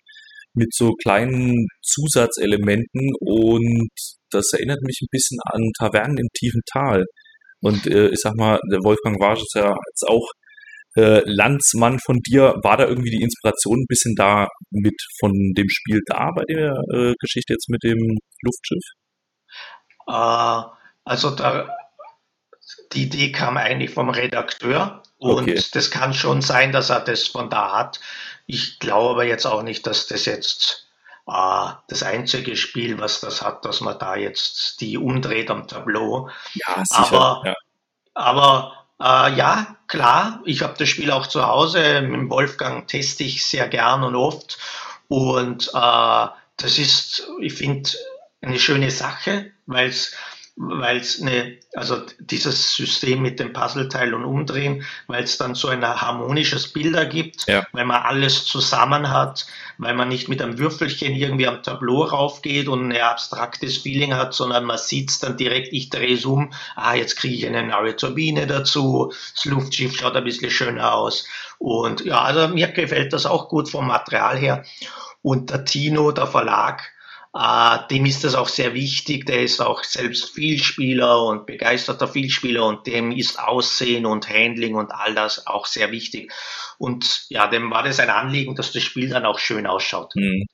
mit 0.54 0.74
so 0.74 0.92
kleinen 1.02 1.66
Zusatzelementen 1.82 3.12
und 3.20 3.90
das 4.30 4.52
erinnert 4.52 4.80
mich 4.82 4.98
ein 5.02 5.10
bisschen 5.10 5.38
an 5.44 5.70
Tavernen 5.78 6.18
im 6.18 6.28
tiefen 6.34 6.62
Tal. 6.72 7.04
Und 7.60 7.86
äh, 7.86 8.08
ich 8.08 8.20
sag 8.20 8.34
mal, 8.36 8.58
der 8.70 8.80
Wolfgang 8.82 9.20
Warsch 9.20 9.42
ist 9.42 9.54
ja 9.54 9.74
jetzt 9.90 10.08
auch 10.08 10.26
äh, 10.96 11.22
Landsmann 11.24 11.98
von 11.98 12.18
dir, 12.18 12.54
war 12.62 12.76
da 12.76 12.86
irgendwie 12.86 13.10
die 13.10 13.22
Inspiration 13.22 13.80
ein 13.80 13.86
bisschen 13.88 14.14
da 14.16 14.48
mit 14.70 14.94
von 15.18 15.32
dem 15.56 15.68
Spiel 15.68 16.00
da 16.06 16.30
bei 16.34 16.44
der 16.48 16.74
äh, 16.92 17.14
Geschichte 17.20 17.52
jetzt 17.52 17.68
mit 17.68 17.82
dem 17.82 18.18
Luftschiff? 18.42 18.84
Äh, 20.08 20.62
also 21.04 21.30
da, 21.30 21.68
die 22.92 23.04
Idee 23.04 23.32
kam 23.32 23.56
eigentlich 23.56 23.90
vom 23.90 24.10
Redakteur 24.10 25.02
und 25.18 25.42
okay. 25.42 25.62
das 25.72 25.90
kann 25.90 26.14
schon 26.14 26.42
sein, 26.42 26.72
dass 26.72 26.90
er 26.90 27.00
das 27.00 27.28
von 27.28 27.50
da 27.50 27.72
hat. 27.72 28.00
Ich 28.46 28.78
glaube 28.78 29.10
aber 29.10 29.24
jetzt 29.24 29.46
auch 29.46 29.62
nicht, 29.62 29.86
dass 29.86 30.08
das 30.08 30.24
jetzt 30.24 30.88
äh, 31.28 31.70
das 31.88 32.02
einzige 32.02 32.56
Spiel, 32.56 32.98
was 32.98 33.20
das 33.20 33.42
hat, 33.42 33.64
dass 33.64 33.80
man 33.80 33.98
da 33.98 34.16
jetzt 34.16 34.80
die 34.80 34.98
umdreht 34.98 35.50
am 35.50 35.68
Tableau. 35.68 36.30
Ja, 36.54 36.84
sicher. 36.84 37.12
Aber, 37.12 37.42
ja. 37.46 37.54
aber 38.14 38.79
äh, 39.00 39.34
ja, 39.34 39.76
klar, 39.86 40.40
ich 40.44 40.62
habe 40.62 40.74
das 40.78 40.88
Spiel 40.88 41.10
auch 41.10 41.26
zu 41.26 41.46
Hause. 41.46 42.02
Mit 42.02 42.30
Wolfgang 42.30 42.86
teste 42.86 43.24
ich 43.24 43.44
sehr 43.44 43.68
gern 43.68 44.02
und 44.02 44.14
oft. 44.14 44.58
Und 45.08 45.68
äh, 45.68 46.26
das 46.56 46.78
ist, 46.78 47.26
ich 47.40 47.54
finde, 47.54 47.90
eine 48.42 48.58
schöne 48.58 48.90
Sache, 48.90 49.52
weil 49.66 49.88
es 49.88 50.14
weil 50.56 50.98
es 50.98 51.20
eine, 51.20 51.56
also 51.74 52.02
dieses 52.18 52.74
System 52.74 53.22
mit 53.22 53.40
dem 53.40 53.52
Puzzleteil 53.52 54.12
und 54.12 54.24
Umdrehen, 54.24 54.84
weil 55.06 55.24
es 55.24 55.38
dann 55.38 55.54
so 55.54 55.68
ein 55.68 55.84
harmonisches 55.84 56.72
Bild 56.72 56.94
ergibt, 56.96 57.46
ja. 57.46 57.66
weil 57.72 57.86
man 57.86 58.02
alles 58.02 58.44
zusammen 58.44 59.10
hat, 59.10 59.46
weil 59.78 59.94
man 59.94 60.08
nicht 60.08 60.28
mit 60.28 60.42
einem 60.42 60.58
Würfelchen 60.58 61.14
irgendwie 61.14 61.46
am 61.46 61.62
Tableau 61.62 62.02
raufgeht 62.02 62.68
und 62.68 62.92
ein 62.92 63.00
abstraktes 63.00 63.78
Feeling 63.78 64.14
hat, 64.14 64.34
sondern 64.34 64.64
man 64.64 64.78
sieht 64.78 65.10
es 65.10 65.18
dann 65.18 65.36
direkt, 65.36 65.72
ich 65.72 65.88
drehe 65.88 66.14
es 66.14 66.24
um, 66.24 66.52
ah, 66.76 66.94
jetzt 66.94 67.16
kriege 67.16 67.34
ich 67.34 67.46
eine 67.46 67.66
neue 67.66 67.96
Turbine 67.96 68.46
dazu, 68.46 69.12
das 69.34 69.44
Luftschiff 69.46 69.96
schaut 69.96 70.16
ein 70.16 70.24
bisschen 70.24 70.50
schöner 70.50 70.92
aus. 70.92 71.26
Und 71.58 72.04
ja, 72.04 72.22
also 72.22 72.48
mir 72.48 72.68
gefällt 72.68 73.12
das 73.12 73.26
auch 73.26 73.48
gut 73.48 73.68
vom 73.68 73.86
Material 73.86 74.36
her. 74.36 74.64
Und 75.22 75.50
der 75.50 75.64
Tino, 75.64 76.12
der 76.12 76.26
Verlag, 76.26 76.82
äh, 77.32 77.78
dem 77.90 78.06
ist 78.06 78.24
das 78.24 78.34
auch 78.34 78.48
sehr 78.48 78.74
wichtig. 78.74 79.26
Der 79.26 79.42
ist 79.42 79.60
auch 79.60 79.84
selbst 79.84 80.30
Vielspieler 80.30 81.24
und 81.24 81.46
begeisterter 81.46 82.08
Vielspieler 82.08 82.66
und 82.66 82.86
dem 82.86 83.12
ist 83.12 83.38
Aussehen 83.38 84.04
und 84.04 84.28
Handling 84.28 84.74
und 84.74 84.90
all 84.90 85.14
das 85.14 85.46
auch 85.46 85.66
sehr 85.66 85.92
wichtig. 85.92 86.32
Und 86.78 87.26
ja, 87.28 87.46
dem 87.46 87.70
war 87.70 87.84
das 87.84 88.00
ein 88.00 88.10
Anliegen, 88.10 88.56
dass 88.56 88.72
das 88.72 88.82
Spiel 88.82 89.08
dann 89.08 89.26
auch 89.26 89.38
schön 89.38 89.66
ausschaut. 89.66 90.12
Mhm. 90.16 90.44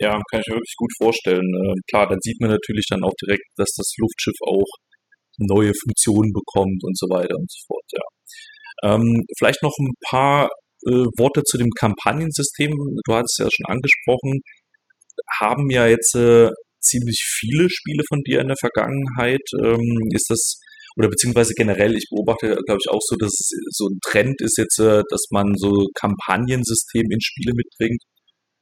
Ja, 0.00 0.12
kann 0.30 0.40
ich 0.40 0.46
mir 0.46 0.54
wirklich 0.54 0.76
gut 0.76 0.92
vorstellen. 0.96 1.44
Äh, 1.44 1.74
klar, 1.90 2.08
dann 2.08 2.20
sieht 2.22 2.40
man 2.40 2.50
natürlich 2.50 2.86
dann 2.88 3.02
auch 3.02 3.14
direkt, 3.20 3.44
dass 3.56 3.70
das 3.76 3.92
Luftschiff 3.98 4.36
auch 4.46 4.68
neue 5.38 5.72
Funktionen 5.74 6.32
bekommt 6.32 6.82
und 6.84 6.96
so 6.96 7.06
weiter 7.10 7.34
und 7.36 7.50
so 7.50 7.58
fort, 7.66 7.84
ja. 7.92 8.94
Ähm, 8.94 9.24
vielleicht 9.38 9.62
noch 9.62 9.74
ein 9.80 9.92
paar 10.08 10.48
äh, 10.86 11.04
Worte 11.18 11.42
zu 11.42 11.58
dem 11.58 11.70
Kampagnensystem. 11.70 12.70
Du 13.04 13.12
hattest 13.12 13.40
es 13.40 13.44
ja 13.44 13.50
schon 13.50 13.74
angesprochen 13.74 14.40
haben 15.40 15.70
ja 15.70 15.86
jetzt 15.86 16.14
äh, 16.14 16.50
ziemlich 16.80 17.22
viele 17.40 17.68
Spiele 17.70 18.02
von 18.08 18.22
dir 18.22 18.40
in 18.40 18.48
der 18.48 18.56
Vergangenheit. 18.60 19.42
Ähm, 19.62 20.08
ist 20.14 20.30
das, 20.30 20.58
oder 20.96 21.08
beziehungsweise 21.08 21.54
generell, 21.54 21.96
ich 21.96 22.06
beobachte, 22.10 22.56
glaube 22.66 22.80
ich, 22.82 22.90
auch 22.90 23.00
so, 23.02 23.16
dass 23.16 23.32
so 23.70 23.86
ein 23.86 23.98
Trend 24.04 24.40
ist 24.40 24.58
jetzt, 24.58 24.78
äh, 24.78 25.02
dass 25.10 25.26
man 25.30 25.54
so 25.56 25.86
Kampagnensystem 25.94 27.06
in 27.10 27.20
Spiele 27.20 27.54
mitbringt. 27.54 28.02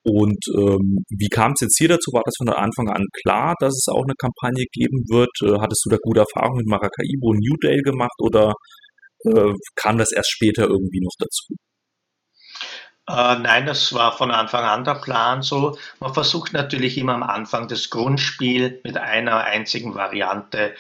Und 0.05 0.38
ähm, 0.55 1.03
wie 1.11 1.29
kam 1.29 1.53
es 1.53 1.61
jetzt 1.62 1.79
hier 1.79 1.88
dazu? 1.88 2.12
War 2.12 2.23
das 2.25 2.37
von 2.38 2.49
Anfang 2.49 2.88
an 2.88 3.05
klar, 3.23 3.55
dass 3.59 3.75
es 3.75 3.88
auch 3.88 4.05
eine 4.05 4.14
Kampagne 4.16 4.64
geben 4.73 5.03
wird? 5.11 5.31
Äh, 5.42 5.59
hattest 5.61 5.85
du 5.85 5.90
da 5.90 5.97
gute 6.01 6.21
Erfahrungen 6.21 6.59
mit 6.59 6.69
Maracaibo 6.69 7.31
und 7.31 7.40
New 7.40 7.57
Dale 7.61 7.83
gemacht 7.83 8.14
oder 8.21 8.55
äh, 9.25 9.53
kam 9.75 9.99
das 9.99 10.12
erst 10.12 10.31
später 10.31 10.69
irgendwie 10.69 11.01
noch 11.03 11.14
dazu? 11.19 11.55
Äh, 13.09 13.37
nein, 13.38 13.66
das 13.66 13.92
war 13.92 14.16
von 14.16 14.31
Anfang 14.31 14.64
an 14.64 14.85
der 14.85 14.97
Plan 14.97 15.42
so. 15.42 15.79
Man 16.01 16.12
versucht 16.12 16.53
natürlich 16.53 16.99
immer 16.99 17.14
am 17.14 17.23
Anfang 17.23 17.69
das 17.69 17.90
Grundspiel 17.90 18.81
mit 18.85 18.97
einer 18.97 19.45
einzigen 19.45 19.95
Variante 19.95 20.75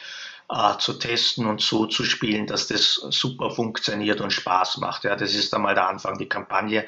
äh, 0.48 0.78
zu 0.78 0.94
testen 0.94 1.46
und 1.46 1.60
so 1.60 1.86
zu 1.86 2.04
spielen, 2.04 2.46
dass 2.46 2.66
das 2.66 2.94
super 3.10 3.50
funktioniert 3.50 4.20
und 4.20 4.32
Spaß 4.32 4.78
macht. 4.78 5.04
Ja, 5.04 5.14
das 5.16 5.34
ist 5.34 5.54
einmal 5.54 5.74
der 5.74 5.88
Anfang. 5.88 6.18
Die 6.18 6.28
Kampagne 6.28 6.86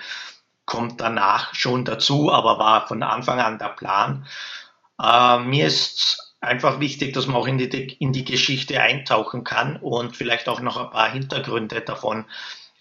kommt 0.66 1.01
danach 1.01 1.55
schon 1.55 1.85
dazu, 1.85 2.33
aber 2.33 2.59
war 2.59 2.87
von 2.88 3.03
Anfang 3.03 3.40
an 3.40 3.59
der 3.59 3.68
Plan. 3.68 4.27
Äh, 5.01 5.38
mir 5.38 5.66
ist 5.66 6.35
einfach 6.40 6.81
wichtig, 6.81 7.14
dass 7.14 7.27
man 7.27 7.37
auch 7.37 7.46
in 7.46 7.59
die, 7.59 7.96
in 8.01 8.12
die 8.12 8.24
Geschichte 8.24 8.81
eintauchen 8.81 9.44
kann 9.44 9.77
und 9.77 10.16
vielleicht 10.16 10.48
auch 10.48 10.61
noch 10.61 10.77
ein 10.77 10.90
paar 10.90 11.11
Hintergründe 11.11 11.81
davon 11.81 12.24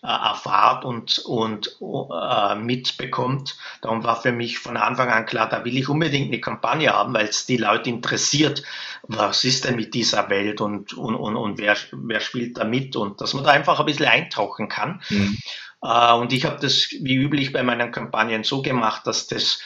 äh, 0.04 0.08
erfahrt 0.08 0.86
und, 0.86 1.20
und 1.20 1.78
äh, 1.82 2.56
mitbekommt. 2.56 3.58
Darum 3.82 4.04
war 4.04 4.22
für 4.22 4.32
mich 4.32 4.60
von 4.60 4.78
Anfang 4.78 5.10
an 5.10 5.26
klar, 5.26 5.50
da 5.50 5.66
will 5.66 5.78
ich 5.78 5.90
unbedingt 5.90 6.28
eine 6.28 6.40
Kampagne 6.40 6.92
haben, 6.92 7.14
weil 7.14 7.28
es 7.28 7.46
die 7.46 7.58
Leute 7.58 7.90
interessiert, 7.90 8.64
was 9.04 9.44
ist 9.44 9.66
denn 9.66 9.76
mit 9.76 9.94
dieser 9.94 10.30
Welt 10.30 10.62
und, 10.62 10.94
und, 10.94 11.16
und, 11.16 11.36
und 11.36 11.58
wer, 11.58 11.76
wer 11.92 12.20
spielt 12.20 12.58
da 12.58 12.64
mit 12.64 12.96
und 12.96 13.22
dass 13.22 13.34
man 13.34 13.44
da 13.44 13.52
einfach 13.52 13.80
ein 13.80 13.86
bisschen 13.86 14.06
eintauchen 14.06 14.70
kann. 14.70 15.02
Mhm. 15.10 15.38
Äh, 15.82 16.14
und 16.14 16.32
ich 16.34 16.46
habe 16.46 16.60
das 16.62 16.90
wie 17.02 17.16
üblich 17.16 17.52
bei 17.52 17.64
meinen 17.64 17.92
Kampagnen 17.92 18.44
so 18.44 18.62
gemacht, 18.62 19.08
dass 19.08 19.28
das 19.28 19.60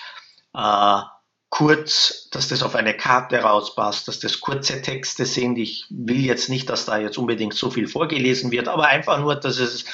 äh, 0.54 1.02
kurz, 1.52 2.30
dass 2.32 2.48
das 2.48 2.64
auf 2.64 2.76
eine 2.76 2.96
Karte 2.96 3.40
rauspasst, 3.40 4.08
dass 4.08 4.20
das 4.20 4.40
kurze 4.40 4.82
Texte 4.82 5.26
sind. 5.26 5.58
Ich 5.58 5.86
will 5.90 6.22
jetzt 6.26 6.50
nicht, 6.50 6.70
dass 6.70 6.86
da 6.86 6.98
jetzt 6.98 7.18
unbedingt 7.18 7.54
so 7.54 7.70
viel 7.70 7.88
vorgelesen 7.88 8.52
wird, 8.52 8.70
aber 8.70 8.88
einfach 8.88 9.20
nur, 9.20 9.36
dass 9.36 9.60
es 9.60 9.86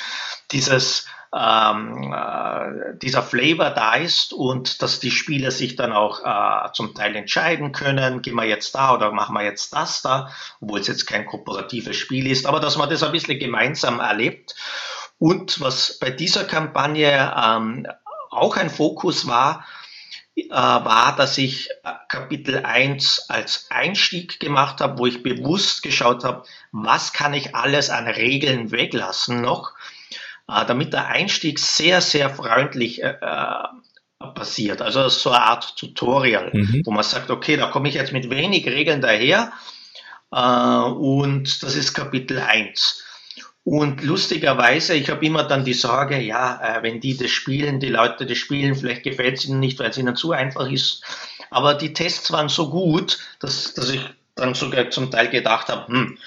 dieses 0.52 1.08
ähm, 1.36 2.14
äh, 2.16 2.98
dieser 3.02 3.24
Flavor 3.24 3.72
da 3.72 3.96
ist 3.96 4.34
und 4.34 4.82
dass 4.82 5.00
die 5.00 5.12
Spieler 5.12 5.52
sich 5.52 5.76
dann 5.76 5.92
auch 5.92 6.24
äh, 6.24 6.72
zum 6.74 6.94
Teil 6.94 7.16
entscheiden 7.16 7.72
können, 7.72 8.22
gehen 8.22 8.36
wir 8.36 8.46
jetzt 8.46 8.76
da 8.76 8.94
oder 8.94 9.12
machen 9.12 9.34
wir 9.34 9.44
jetzt 9.44 9.74
das 9.74 10.02
da, 10.04 10.30
obwohl 10.62 10.80
es 10.80 10.88
jetzt 10.88 11.08
kein 11.08 11.26
kooperatives 11.26 11.98
Spiel 11.98 12.28
ist, 12.28 12.46
aber 12.46 12.60
dass 12.60 12.78
man 12.78 12.90
das 12.90 13.04
ein 13.04 13.12
bisschen 13.12 13.40
gemeinsam 13.40 14.00
erlebt. 14.00 14.56
Und 15.20 15.60
was 15.60 15.98
bei 16.00 16.12
dieser 16.12 16.46
Kampagne 16.46 17.34
ähm, 17.36 17.88
auch 18.30 18.56
ein 18.56 18.70
Fokus 18.70 19.28
war, 19.28 19.66
war, 20.50 21.16
dass 21.16 21.38
ich 21.38 21.70
äh, 21.84 21.92
Kapitel 22.08 22.64
1 22.64 23.26
als 23.30 23.68
Einstieg 23.70 24.40
gemacht 24.40 24.82
habe, 24.82 25.00
wo 25.00 25.06
ich 25.06 25.24
bewusst 25.24 25.84
geschaut 25.84 26.24
habe, 26.24 26.44
was 26.72 27.12
kann 27.14 27.34
ich 27.34 27.56
alles 27.56 27.90
an 27.90 28.08
Regeln 28.08 28.72
weglassen 28.72 29.42
noch, 29.42 29.74
äh, 30.48 30.66
damit 30.66 30.94
der 30.94 31.08
Einstieg 31.08 31.60
sehr, 31.60 32.02
sehr 32.02 32.30
freundlich 32.30 33.02
äh, 33.02 33.16
passiert. 34.36 34.82
Also 34.82 35.10
so 35.10 35.32
eine 35.32 35.44
Art 35.44 35.76
Tutorial, 35.78 36.52
mhm. 36.54 36.82
wo 36.86 36.92
man 36.92 37.04
sagt, 37.04 37.30
okay, 37.30 37.58
da 37.58 37.68
komme 37.68 37.90
ich 37.90 37.96
jetzt 37.96 38.14
mit 38.14 38.30
wenig 38.30 38.66
Regeln 38.68 39.02
daher 39.02 39.52
äh, 40.32 40.38
und 40.38 41.64
das 41.64 41.76
ist 41.76 41.94
Kapitel 41.94 42.40
1. 42.40 43.04
Und 43.70 44.02
lustigerweise, 44.02 44.94
ich 44.94 45.10
habe 45.10 45.26
immer 45.26 45.44
dann 45.44 45.66
die 45.66 45.74
Sorge, 45.74 46.22
ja, 46.22 46.78
äh, 46.78 46.84
wenn 46.84 47.02
die 47.02 47.18
das 47.18 47.32
spielen, 47.32 47.82
die 47.82 47.90
Leute 47.90 48.26
das 48.26 48.38
spielen, 48.38 48.76
vielleicht 48.76 49.04
gefällt 49.04 49.40
es 49.40 49.46
ihnen 49.46 49.60
nicht, 49.60 49.78
weil 49.78 49.90
es 49.90 49.98
ihnen 49.98 50.16
zu 50.16 50.32
einfach 50.32 50.72
ist. 50.72 51.04
Aber 51.50 51.74
die 51.74 51.92
Tests 51.92 52.32
waren 52.32 52.48
so 52.48 52.70
gut, 52.70 53.20
dass, 53.42 53.74
dass 53.74 53.90
ich 53.90 54.00
dann 54.36 54.54
sogar 54.54 54.90
zum 54.90 55.12
Teil 55.12 55.28
gedacht 55.28 55.68
habe, 55.68 55.86
hm, 55.92 56.18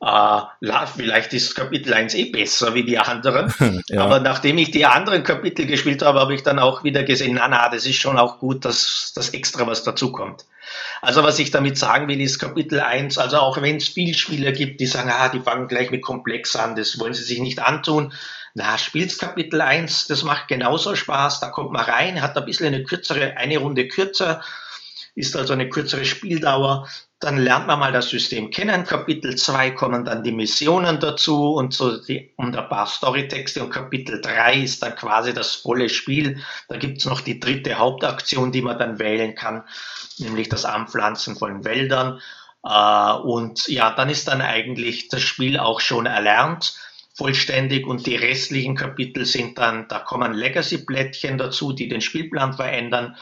äh, 0.00 0.86
vielleicht 0.94 1.32
ist 1.32 1.56
Kapitel 1.56 1.92
1 1.92 2.14
eh 2.14 2.30
besser 2.30 2.72
wie 2.76 2.84
die 2.84 2.98
anderen. 2.98 3.52
ja. 3.88 4.04
Aber 4.04 4.20
nachdem 4.20 4.56
ich 4.58 4.70
die 4.70 4.86
anderen 4.86 5.24
Kapitel 5.24 5.66
gespielt 5.66 6.02
habe, 6.02 6.20
habe 6.20 6.36
ich 6.36 6.44
dann 6.44 6.60
auch 6.60 6.84
wieder 6.84 7.02
gesehen, 7.02 7.34
na, 7.34 7.48
na, 7.48 7.68
das 7.68 7.84
ist 7.84 7.96
schon 7.96 8.16
auch 8.16 8.38
gut, 8.38 8.64
dass 8.64 9.10
das 9.12 9.30
extra 9.30 9.66
was 9.66 9.82
dazukommt. 9.82 10.44
Also 11.02 11.22
was 11.22 11.38
ich 11.38 11.50
damit 11.50 11.78
sagen 11.78 12.08
will, 12.08 12.20
ist 12.20 12.38
Kapitel 12.38 12.80
1, 12.80 13.18
also 13.18 13.38
auch 13.38 13.60
wenn 13.60 13.76
es 13.76 13.88
viel 13.88 14.14
Spieler 14.14 14.52
gibt, 14.52 14.80
die 14.80 14.86
sagen, 14.86 15.10
ah, 15.10 15.28
die 15.28 15.40
fangen 15.40 15.68
gleich 15.68 15.90
mit 15.90 16.02
Komplex 16.02 16.56
an, 16.56 16.76
das 16.76 16.98
wollen 16.98 17.14
sie 17.14 17.22
sich 17.22 17.40
nicht 17.40 17.60
antun. 17.60 18.12
Na, 18.54 18.78
spielst 18.78 19.20
Kapitel 19.20 19.60
1, 19.60 20.06
das 20.06 20.22
macht 20.22 20.48
genauso 20.48 20.96
Spaß, 20.96 21.40
da 21.40 21.48
kommt 21.48 21.72
man 21.72 21.84
rein, 21.84 22.22
hat 22.22 22.36
ein 22.36 22.44
bisschen 22.44 22.66
eine 22.66 22.84
kürzere, 22.84 23.36
eine 23.36 23.58
Runde 23.58 23.86
kürzer, 23.86 24.42
ist 25.14 25.36
also 25.36 25.52
eine 25.52 25.68
kürzere 25.68 26.04
Spieldauer. 26.04 26.88
Dann 27.18 27.38
lernt 27.38 27.66
man 27.66 27.78
mal 27.78 27.92
das 27.92 28.10
System 28.10 28.50
kennen. 28.50 28.84
Kapitel 28.84 29.36
2 29.36 29.70
kommen 29.70 30.04
dann 30.04 30.22
die 30.22 30.32
Missionen 30.32 31.00
dazu 31.00 31.54
und 31.54 31.72
so 31.72 31.96
die, 32.02 32.32
und 32.36 32.54
ein 32.54 32.68
paar 32.68 32.86
Storytexte. 32.86 33.64
Und 33.64 33.70
Kapitel 33.70 34.20
3 34.20 34.56
ist 34.62 34.82
dann 34.82 34.94
quasi 34.94 35.32
das 35.32 35.54
volle 35.54 35.88
Spiel. 35.88 36.42
Da 36.68 36.76
gibt's 36.76 37.06
noch 37.06 37.22
die 37.22 37.40
dritte 37.40 37.78
Hauptaktion, 37.78 38.52
die 38.52 38.62
man 38.62 38.78
dann 38.78 38.98
wählen 38.98 39.34
kann 39.34 39.64
nämlich 40.18 40.48
das 40.48 40.64
Anpflanzen 40.64 41.36
von 41.36 41.64
Wäldern. 41.64 42.20
Äh, 42.64 43.12
und 43.12 43.66
ja, 43.68 43.90
dann 43.90 44.10
ist 44.10 44.28
dann 44.28 44.40
eigentlich 44.40 45.08
das 45.08 45.22
Spiel 45.22 45.58
auch 45.58 45.80
schon 45.80 46.06
erlernt 46.06 46.74
vollständig 47.14 47.86
und 47.86 48.06
die 48.06 48.16
restlichen 48.16 48.74
Kapitel 48.74 49.24
sind 49.24 49.56
dann, 49.56 49.88
da 49.88 50.00
kommen 50.00 50.34
Legacy-Plättchen 50.34 51.38
dazu, 51.38 51.72
die 51.72 51.88
den 51.88 52.02
Spielplan 52.02 52.52
verändern. 52.52 53.16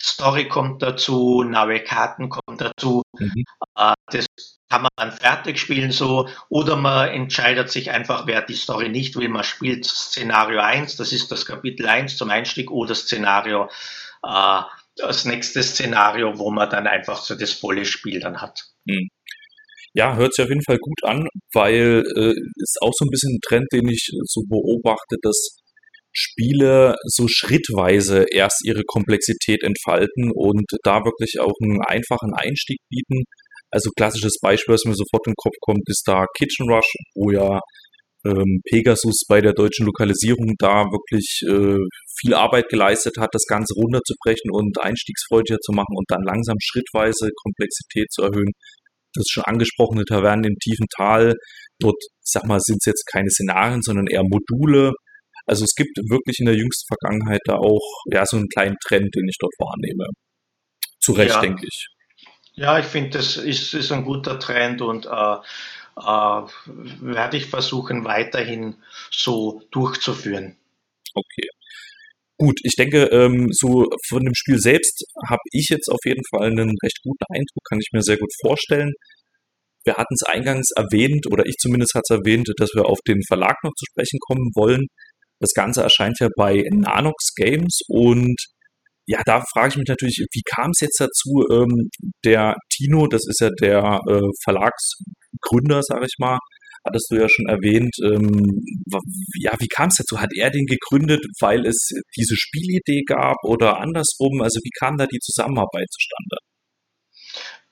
Story 0.00 0.48
kommt 0.48 0.82
dazu, 0.82 1.42
neue 1.42 1.82
Karten 1.82 2.28
kommen 2.28 2.58
dazu. 2.58 3.02
Mhm. 3.18 3.44
Äh, 3.76 3.94
das 4.10 4.26
kann 4.68 4.82
man 4.82 4.90
dann 4.96 5.12
fertig 5.12 5.58
spielen 5.58 5.92
so 5.92 6.28
oder 6.48 6.76
man 6.76 7.08
entscheidet 7.08 7.70
sich 7.70 7.90
einfach, 7.90 8.26
wer 8.26 8.42
die 8.42 8.54
Story 8.54 8.88
nicht 8.88 9.16
will. 9.16 9.28
Man 9.28 9.44
spielt 9.44 9.84
Szenario 9.84 10.60
1, 10.60 10.96
das 10.96 11.12
ist 11.12 11.30
das 11.30 11.46
Kapitel 11.46 11.86
1 11.86 12.16
zum 12.16 12.30
Einstieg 12.30 12.70
oder 12.70 12.94
Szenario 12.94 13.68
äh, 14.24 14.60
das 14.96 15.24
nächste 15.24 15.62
Szenario, 15.62 16.38
wo 16.38 16.50
man 16.50 16.70
dann 16.70 16.86
einfach 16.86 17.22
so 17.22 17.34
das 17.34 17.52
volle 17.52 17.84
Spiel 17.84 18.20
dann 18.20 18.40
hat. 18.40 18.64
Hm. 18.88 19.08
Ja, 19.94 20.16
hört 20.16 20.34
sich 20.34 20.44
auf 20.44 20.50
jeden 20.50 20.64
Fall 20.64 20.78
gut 20.78 21.04
an, 21.04 21.26
weil 21.54 22.04
äh, 22.16 22.34
ist 22.56 22.78
auch 22.82 22.92
so 22.94 23.04
ein 23.04 23.10
bisschen 23.10 23.34
ein 23.34 23.40
Trend, 23.46 23.66
den 23.72 23.88
ich 23.88 24.10
so 24.24 24.42
beobachte, 24.48 25.16
dass 25.22 25.56
Spiele 26.16 26.96
so 27.04 27.26
schrittweise 27.28 28.24
erst 28.32 28.64
ihre 28.64 28.82
Komplexität 28.86 29.62
entfalten 29.62 30.30
und 30.34 30.64
da 30.82 31.04
wirklich 31.04 31.40
auch 31.40 31.54
einen 31.62 31.80
einfachen 31.86 32.32
Einstieg 32.34 32.78
bieten. 32.90 33.24
Also 33.70 33.90
klassisches 33.96 34.38
Beispiel, 34.40 34.74
was 34.74 34.84
mir 34.84 34.94
sofort 34.94 35.26
in 35.26 35.32
den 35.32 35.42
Kopf 35.42 35.56
kommt, 35.60 35.82
ist 35.86 36.04
da 36.06 36.24
Kitchen 36.38 36.70
Rush, 36.70 36.90
wo 37.14 37.30
ja 37.30 37.60
ähm, 38.24 38.60
Pegasus 38.68 39.22
bei 39.28 39.40
der 39.40 39.52
deutschen 39.52 39.86
Lokalisierung 39.86 40.54
da 40.58 40.84
wirklich 40.84 41.42
äh, 41.46 41.78
viel 42.18 42.34
Arbeit 42.34 42.68
geleistet 42.68 43.16
hat, 43.18 43.30
das 43.32 43.44
Ganze 43.46 43.74
runterzubrechen 43.74 44.50
und 44.50 44.80
einstiegsfreudiger 44.80 45.58
zu 45.58 45.72
machen 45.72 45.94
und 45.94 46.06
dann 46.08 46.22
langsam 46.24 46.56
schrittweise 46.60 47.30
Komplexität 47.42 48.10
zu 48.10 48.22
erhöhen. 48.22 48.52
Das 49.14 49.26
schon 49.30 49.44
angesprochene 49.44 50.04
Tavernen 50.04 50.44
im 50.44 50.56
tiefen 50.62 50.86
Tal. 50.96 51.34
Dort, 51.78 52.02
sag 52.22 52.44
mal, 52.46 52.60
sind 52.60 52.78
es 52.80 52.86
jetzt 52.86 53.04
keine 53.12 53.30
Szenarien, 53.30 53.82
sondern 53.82 54.06
eher 54.06 54.24
Module. 54.24 54.92
Also 55.46 55.64
es 55.64 55.74
gibt 55.74 55.96
wirklich 56.08 56.40
in 56.40 56.46
der 56.46 56.56
jüngsten 56.56 56.86
Vergangenheit 56.88 57.40
da 57.44 57.54
auch 57.54 58.02
ja 58.12 58.24
so 58.26 58.36
einen 58.36 58.48
kleinen 58.48 58.76
Trend, 58.84 59.14
den 59.14 59.28
ich 59.28 59.36
dort 59.38 59.54
wahrnehme. 59.58 60.06
Zu 61.00 61.12
Recht, 61.12 61.34
ja. 61.34 61.40
denke 61.40 61.66
ich. 61.66 61.86
Ja, 62.54 62.78
ich 62.78 62.86
finde, 62.86 63.10
das 63.10 63.36
ist, 63.36 63.74
ist 63.74 63.92
ein 63.92 64.04
guter 64.04 64.38
Trend 64.38 64.80
und 64.80 65.06
äh, 65.06 65.36
äh, 65.96 66.42
werde 67.00 67.36
ich 67.36 67.46
versuchen, 67.46 68.04
weiterhin 68.04 68.76
so 69.10 69.62
durchzuführen. 69.70 70.56
Okay. 71.14 71.48
Gut, 72.38 72.58
ich 72.64 72.74
denke, 72.76 73.04
ähm, 73.04 73.48
so 73.50 73.88
von 74.08 74.22
dem 74.22 74.34
Spiel 74.34 74.58
selbst 74.58 75.04
habe 75.28 75.40
ich 75.52 75.68
jetzt 75.70 75.88
auf 75.88 76.00
jeden 76.04 76.22
Fall 76.30 76.48
einen 76.48 76.76
recht 76.82 76.98
guten 77.02 77.24
Eindruck, 77.30 77.64
kann 77.68 77.78
ich 77.80 77.88
mir 77.92 78.02
sehr 78.02 78.18
gut 78.18 78.30
vorstellen. 78.42 78.92
Wir 79.84 79.94
hatten 79.94 80.14
es 80.14 80.22
eingangs 80.24 80.70
erwähnt, 80.76 81.26
oder 81.30 81.46
ich 81.46 81.56
zumindest 81.58 81.94
hatte 81.94 82.14
es 82.14 82.18
erwähnt, 82.18 82.50
dass 82.58 82.70
wir 82.74 82.86
auf 82.86 82.98
den 83.06 83.22
Verlag 83.26 83.56
noch 83.62 83.72
zu 83.78 83.86
sprechen 83.86 84.18
kommen 84.20 84.50
wollen. 84.54 84.86
Das 85.40 85.52
Ganze 85.52 85.82
erscheint 85.82 86.18
ja 86.20 86.28
bei 86.36 86.64
Nanox 86.70 87.34
Games 87.34 87.80
und 87.88 88.36
ja, 89.08 89.20
da 89.24 89.42
frage 89.52 89.68
ich 89.68 89.76
mich 89.76 89.88
natürlich, 89.88 90.26
wie 90.32 90.42
kam 90.54 90.70
es 90.70 90.80
jetzt 90.80 91.00
dazu? 91.00 91.44
Ähm, 91.50 91.90
der 92.24 92.56
Tino, 92.72 93.06
das 93.06 93.22
ist 93.28 93.40
ja 93.40 93.50
der 93.60 94.00
äh, 94.08 94.20
Verlagsgründer, 94.42 95.82
sage 95.82 96.06
ich 96.06 96.16
mal, 96.18 96.38
hattest 96.84 97.10
du 97.10 97.16
ja 97.16 97.28
schon 97.28 97.46
erwähnt. 97.46 97.94
Ähm, 98.02 98.42
ja, 99.40 99.52
wie 99.60 99.68
kam 99.68 99.88
es 99.88 99.96
dazu? 99.96 100.20
Hat 100.20 100.30
er 100.34 100.50
den 100.50 100.66
gegründet, 100.66 101.24
weil 101.40 101.66
es 101.66 101.88
diese 102.16 102.36
Spielidee 102.36 103.02
gab 103.06 103.36
oder 103.44 103.78
andersrum? 103.78 104.42
Also 104.42 104.60
wie 104.62 104.70
kam 104.78 104.96
da 104.96 105.06
die 105.06 105.20
Zusammenarbeit 105.20 105.86
zustande? 105.90 106.36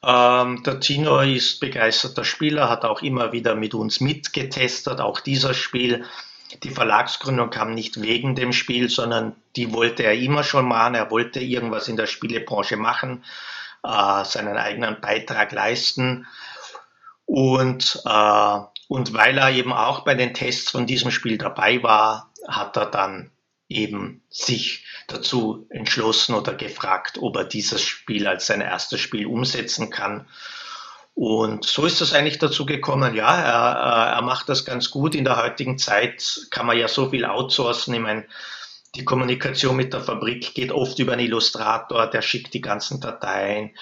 Ähm, 0.07 0.62
der 0.64 0.81
Tino 0.81 1.20
ist 1.20 1.61
begeisterter 1.61 2.24
Spieler, 2.24 2.68
hat 2.68 2.85
auch 2.85 3.03
immer 3.03 3.33
wieder 3.33 3.55
mit 3.55 3.74
uns 3.74 4.00
mitgetestet, 4.00 5.00
auch 5.00 5.20
dieser 5.20 5.55
Spiel. 5.55 6.05
Die 6.63 6.71
Verlagsgründung 6.71 7.51
kam 7.51 7.75
nicht 7.75 8.01
wegen 8.01 8.35
dem 8.35 8.53
Spiel, 8.53 8.89
sondern 8.89 9.35
die 9.57 9.73
wollte 9.73 10.05
er 10.05 10.15
immer 10.15 10.45
schon 10.45 10.67
machen. 10.67 10.95
Er 10.95 11.11
wollte 11.11 11.41
irgendwas 11.41 11.89
in 11.89 11.97
der 11.97 12.07
Spielebranche 12.07 12.77
machen, 12.77 13.25
äh, 13.83 14.25
seinen 14.25 14.57
eigenen 14.57 15.01
Beitrag 15.01 15.53
leisten. 15.53 16.27
Und, 17.27 18.03
äh, 18.05 18.59
und 18.89 19.13
weil 19.15 19.39
er 19.39 19.51
eben 19.51 19.73
auch 19.73 20.05
bei 20.05 20.15
den 20.15 20.35
Tests 20.35 20.71
von 20.71 20.87
diesem 20.87 21.11
Spiel 21.11 21.39
dabei 21.39 21.83
war, 21.83 22.31
hat 22.47 22.77
er 22.77 22.87
dann 22.87 23.31
eben 23.69 24.23
sich 24.29 24.85
dazu 25.09 25.67
entschlossen 25.71 26.35
oder 26.35 26.55
gefragt, 26.55 27.19
ob 27.21 27.37
er 27.37 27.45
dieses 27.45 27.83
Spiel 27.83 28.27
als 28.27 28.47
sein 28.47 28.61
erstes 28.61 29.01
Spiel 29.01 29.27
umsetzen 29.27 29.91
kann. 29.91 30.29
Und 31.14 31.64
so 31.64 31.87
ist 31.87 32.00
es 32.00 32.12
eigentlich 32.12 32.38
dazu 32.38 32.66
gekommen. 32.66 33.14
Ja, 33.14 33.40
er, 33.40 34.14
er 34.16 34.22
macht 34.22 34.48
das 34.48 34.64
ganz 34.64 34.90
gut. 34.90 35.14
In 35.14 35.24
der 35.24 35.40
heutigen 35.40 35.79
Zeit 35.79 36.48
kann 36.50 36.66
man 36.66 36.77
ja 36.77 36.88
so 36.88 37.11
viel 37.11 37.24
outsourcen. 37.24 37.94
Ich 37.94 38.00
meine, 38.00 38.27
die 38.96 39.05
Kommunikation 39.05 39.77
mit 39.77 39.92
der 39.92 40.00
Fabrik 40.00 40.55
geht 40.55 40.72
oft 40.72 40.98
über 40.98 41.12
einen 41.12 41.27
Illustrator, 41.27 42.09
der 42.09 42.22
schickt 42.22 42.55
die 42.55 42.61
ganzen 42.61 43.00
Dateien 43.00 43.77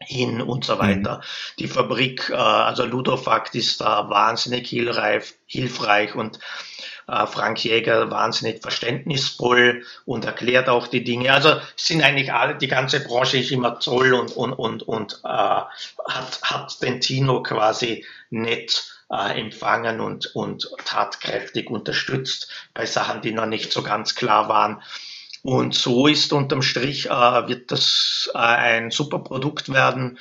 hin 0.00 0.40
und 0.40 0.64
so 0.64 0.78
weiter. 0.78 1.18
Mhm. 1.18 1.22
Die 1.58 1.68
Fabrik, 1.68 2.30
äh, 2.30 2.34
also 2.34 2.84
Ludofakt 2.84 3.54
ist 3.54 3.80
da 3.80 4.08
wahnsinnig 4.08 4.68
hilfreich, 4.68 6.14
und 6.14 6.36
äh, 6.36 6.40
Frank 7.06 7.64
Jäger 7.64 8.10
wahnsinnig 8.10 8.62
verständnisvoll 8.62 9.84
und 10.04 10.24
erklärt 10.24 10.68
auch 10.68 10.86
die 10.86 11.04
Dinge. 11.04 11.32
Also 11.32 11.56
sind 11.76 12.02
eigentlich 12.02 12.32
alle, 12.32 12.56
die 12.56 12.68
ganze 12.68 13.00
Branche 13.00 13.38
ist 13.38 13.50
immer 13.50 13.78
toll 13.78 14.12
und, 14.12 14.32
und, 14.36 14.52
und, 14.52 14.82
und 14.82 15.20
äh, 15.24 15.28
hat, 15.28 16.40
hat 16.42 16.82
den 16.82 17.00
Tino 17.00 17.42
quasi 17.42 18.04
nett 18.30 18.84
äh, 19.10 19.40
empfangen 19.40 20.00
und, 20.00 20.34
und 20.34 20.68
tatkräftig 20.84 21.70
unterstützt 21.70 22.48
bei 22.74 22.86
Sachen, 22.86 23.20
die 23.20 23.32
noch 23.32 23.46
nicht 23.46 23.72
so 23.72 23.82
ganz 23.82 24.14
klar 24.14 24.48
waren. 24.48 24.82
Und 25.42 25.74
so 25.74 26.06
ist 26.06 26.32
unterm 26.32 26.62
Strich, 26.62 27.06
äh, 27.06 27.10
wird 27.10 27.72
das 27.72 28.30
äh, 28.34 28.38
ein 28.38 28.90
super 28.90 29.18
Produkt 29.18 29.72
werden. 29.72 30.18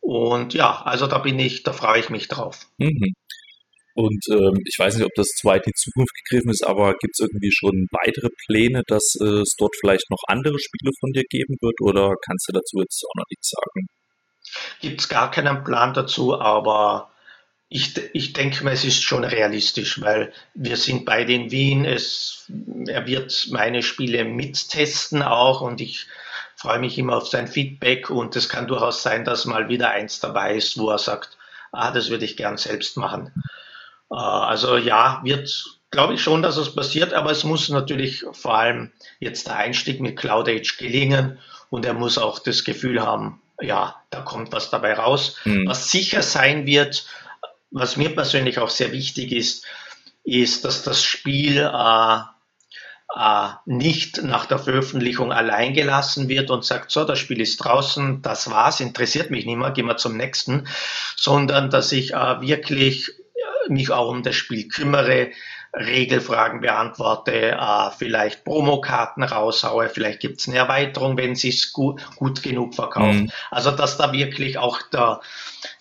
Und 0.00 0.54
ja, 0.54 0.82
also 0.82 1.06
da 1.06 1.18
bin 1.18 1.38
ich, 1.38 1.62
da 1.62 1.72
freue 1.72 2.00
ich 2.00 2.10
mich 2.10 2.28
drauf. 2.28 2.66
Mhm. 2.78 3.14
Und 3.94 4.24
ähm, 4.30 4.58
ich 4.64 4.78
weiß 4.78 4.96
nicht, 4.96 5.04
ob 5.04 5.14
das 5.16 5.28
zu 5.28 5.48
weit 5.48 5.66
in 5.66 5.72
die 5.74 5.80
Zukunft 5.80 6.12
gegriffen 6.24 6.50
ist, 6.50 6.64
aber 6.64 6.94
gibt 6.94 7.14
es 7.14 7.20
irgendwie 7.20 7.52
schon 7.52 7.86
weitere 7.90 8.28
Pläne, 8.46 8.82
dass 8.86 9.16
äh, 9.20 9.42
es 9.42 9.54
dort 9.58 9.74
vielleicht 9.80 10.08
noch 10.10 10.22
andere 10.28 10.58
Spiele 10.58 10.92
von 11.00 11.12
dir 11.12 11.24
geben 11.28 11.56
wird 11.60 11.80
oder 11.80 12.14
kannst 12.26 12.48
du 12.48 12.52
dazu 12.52 12.78
jetzt 12.78 13.04
auch 13.04 13.18
noch 13.18 13.26
nichts 13.30 13.50
sagen? 13.50 13.86
Gibt 14.80 15.00
es 15.00 15.08
gar 15.08 15.30
keinen 15.30 15.64
Plan 15.64 15.92
dazu, 15.92 16.38
aber 16.40 17.10
ich, 17.68 17.96
ich 18.14 18.32
denke 18.32 18.64
mal, 18.64 18.72
es 18.72 18.84
ist 18.84 19.02
schon 19.02 19.22
realistisch, 19.22 20.00
weil 20.00 20.32
wir 20.54 20.76
sind 20.76 21.04
beide 21.04 21.32
in 21.32 21.52
Wien. 21.52 21.84
Es, 21.84 22.50
er 22.86 23.06
wird 23.06 23.48
meine 23.50 23.82
Spiele 23.82 24.24
mittesten 24.24 25.22
auch 25.22 25.60
und 25.60 25.80
ich 25.80 26.06
freue 26.56 26.80
mich 26.80 26.98
immer 26.98 27.16
auf 27.16 27.28
sein 27.28 27.46
Feedback 27.46 28.10
und 28.10 28.34
es 28.34 28.48
kann 28.48 28.66
durchaus 28.66 29.02
sein, 29.02 29.24
dass 29.24 29.44
mal 29.44 29.68
wieder 29.68 29.90
eins 29.90 30.18
dabei 30.18 30.56
ist, 30.56 30.78
wo 30.78 30.90
er 30.90 30.98
sagt, 30.98 31.38
ah, 31.70 31.92
das 31.92 32.10
würde 32.10 32.24
ich 32.24 32.36
gern 32.36 32.56
selbst 32.56 32.96
machen. 32.96 33.32
Äh, 34.10 34.16
also 34.16 34.76
ja, 34.76 35.20
wird, 35.24 35.64
glaube 35.90 36.14
ich 36.14 36.22
schon, 36.22 36.42
dass 36.42 36.56
es 36.56 36.74
passiert, 36.74 37.12
aber 37.12 37.30
es 37.30 37.44
muss 37.44 37.68
natürlich 37.68 38.24
vor 38.32 38.56
allem 38.56 38.92
jetzt 39.18 39.46
der 39.46 39.56
Einstieg 39.56 40.00
mit 40.00 40.16
Cloud 40.16 40.48
Age 40.48 40.78
gelingen 40.78 41.38
und 41.68 41.84
er 41.84 41.94
muss 41.94 42.18
auch 42.18 42.38
das 42.38 42.64
Gefühl 42.64 43.02
haben, 43.02 43.40
ja, 43.60 43.96
da 44.10 44.22
kommt 44.22 44.52
was 44.52 44.70
dabei 44.70 44.94
raus. 44.94 45.36
Mhm. 45.44 45.66
Was 45.66 45.90
sicher 45.90 46.22
sein 46.22 46.66
wird, 46.66 47.06
was 47.70 47.96
mir 47.96 48.14
persönlich 48.14 48.58
auch 48.58 48.70
sehr 48.70 48.92
wichtig 48.92 49.32
ist, 49.32 49.64
ist, 50.24 50.64
dass 50.64 50.82
das 50.82 51.02
Spiel 51.02 51.58
äh, 51.58 52.18
äh, 53.16 53.48
nicht 53.66 54.22
nach 54.22 54.46
der 54.46 54.58
Veröffentlichung 54.58 55.32
allein 55.32 55.74
gelassen 55.74 56.28
wird 56.28 56.50
und 56.50 56.64
sagt, 56.64 56.90
so, 56.90 57.04
das 57.04 57.18
Spiel 57.18 57.40
ist 57.40 57.58
draußen, 57.58 58.22
das 58.22 58.50
war's, 58.50 58.80
interessiert 58.80 59.30
mich 59.30 59.46
nicht 59.46 59.56
mehr, 59.56 59.70
gehen 59.70 59.86
wir 59.86 59.96
zum 59.96 60.16
nächsten, 60.16 60.66
sondern 61.16 61.70
dass 61.70 61.92
ich 61.92 62.14
äh, 62.14 62.40
wirklich 62.40 63.12
mich 63.70 63.90
auch 63.90 64.10
um 64.10 64.22
das 64.22 64.36
Spiel 64.36 64.68
kümmere, 64.68 65.30
Regelfragen 65.72 66.60
beantworte, 66.60 67.52
äh, 67.52 67.90
vielleicht 67.96 68.44
Promokarten 68.44 69.22
raushaue, 69.22 69.88
vielleicht 69.88 70.20
gibt 70.20 70.40
es 70.40 70.48
eine 70.48 70.58
Erweiterung, 70.58 71.16
wenn 71.16 71.36
sie 71.36 71.50
es 71.50 71.72
gut, 71.72 72.02
gut 72.16 72.42
genug 72.42 72.74
verkauft. 72.74 73.20
Mhm. 73.20 73.30
Also 73.50 73.70
dass 73.70 73.96
da 73.96 74.12
wirklich 74.12 74.58
auch 74.58 74.82
der, 74.82 75.20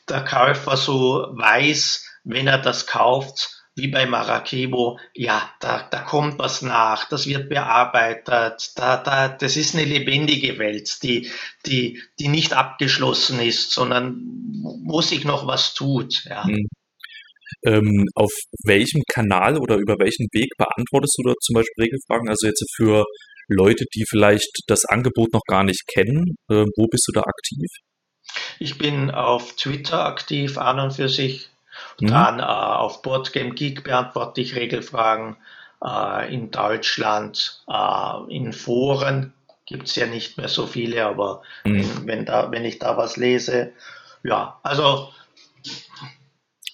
der 0.07 0.23
Käufer 0.23 0.77
so 0.77 1.27
weiß, 1.31 2.05
wenn 2.23 2.47
er 2.47 2.59
das 2.59 2.85
kauft, 2.85 3.59
wie 3.75 3.87
bei 3.87 4.05
Maracaibo, 4.05 4.99
ja, 5.13 5.49
da, 5.59 5.87
da 5.89 6.01
kommt 6.01 6.37
was 6.37 6.61
nach, 6.61 7.07
das 7.07 7.25
wird 7.27 7.49
bearbeitet, 7.49 8.73
da, 8.75 8.97
da, 8.97 9.29
das 9.29 9.55
ist 9.57 9.73
eine 9.73 9.85
lebendige 9.85 10.59
Welt, 10.59 11.01
die, 11.01 11.29
die, 11.65 12.01
die 12.19 12.27
nicht 12.27 12.53
abgeschlossen 12.53 13.39
ist, 13.39 13.71
sondern 13.71 14.21
wo 14.83 15.01
sich 15.01 15.23
noch 15.23 15.47
was 15.47 15.73
tut. 15.73 16.25
Ja. 16.25 16.43
Mhm. 16.45 16.67
Ähm, 17.65 18.05
auf 18.15 18.31
welchem 18.65 19.01
Kanal 19.11 19.57
oder 19.57 19.77
über 19.77 19.95
welchen 19.99 20.27
Weg 20.33 20.49
beantwortest 20.57 21.15
du 21.17 21.29
da 21.29 21.33
zum 21.41 21.55
Beispiel 21.55 21.83
Regelfragen? 21.85 22.29
Also 22.29 22.47
jetzt 22.47 22.65
für 22.75 23.05
Leute, 23.47 23.85
die 23.95 24.05
vielleicht 24.07 24.63
das 24.67 24.85
Angebot 24.85 25.33
noch 25.33 25.43
gar 25.47 25.63
nicht 25.63 25.87
kennen, 25.87 26.35
äh, 26.49 26.65
wo 26.77 26.87
bist 26.87 27.05
du 27.07 27.11
da 27.11 27.21
aktiv? 27.21 27.67
Ich 28.59 28.77
bin 28.77 29.09
auf 29.09 29.55
Twitter 29.55 30.05
aktiv 30.05 30.57
an 30.57 30.79
und 30.79 30.91
für 30.91 31.09
sich. 31.09 31.49
Mhm. 31.99 32.07
Dann 32.07 32.39
äh, 32.39 32.43
auf 32.43 33.01
Boardgame 33.01 33.51
Geek 33.51 33.83
beantworte 33.83 34.41
ich 34.41 34.55
Regelfragen. 34.55 35.37
Äh, 35.83 36.33
in 36.33 36.51
Deutschland, 36.51 37.63
äh, 37.67 38.35
in 38.35 38.53
Foren 38.53 39.33
gibt 39.65 39.87
es 39.87 39.95
ja 39.95 40.07
nicht 40.07 40.37
mehr 40.37 40.47
so 40.47 40.67
viele, 40.67 41.05
aber 41.05 41.41
mhm. 41.63 41.75
wenn, 41.75 42.07
wenn, 42.07 42.25
da, 42.25 42.51
wenn 42.51 42.65
ich 42.65 42.79
da 42.79 42.97
was 42.97 43.17
lese, 43.17 43.71
ja, 44.23 44.59
also 44.63 45.09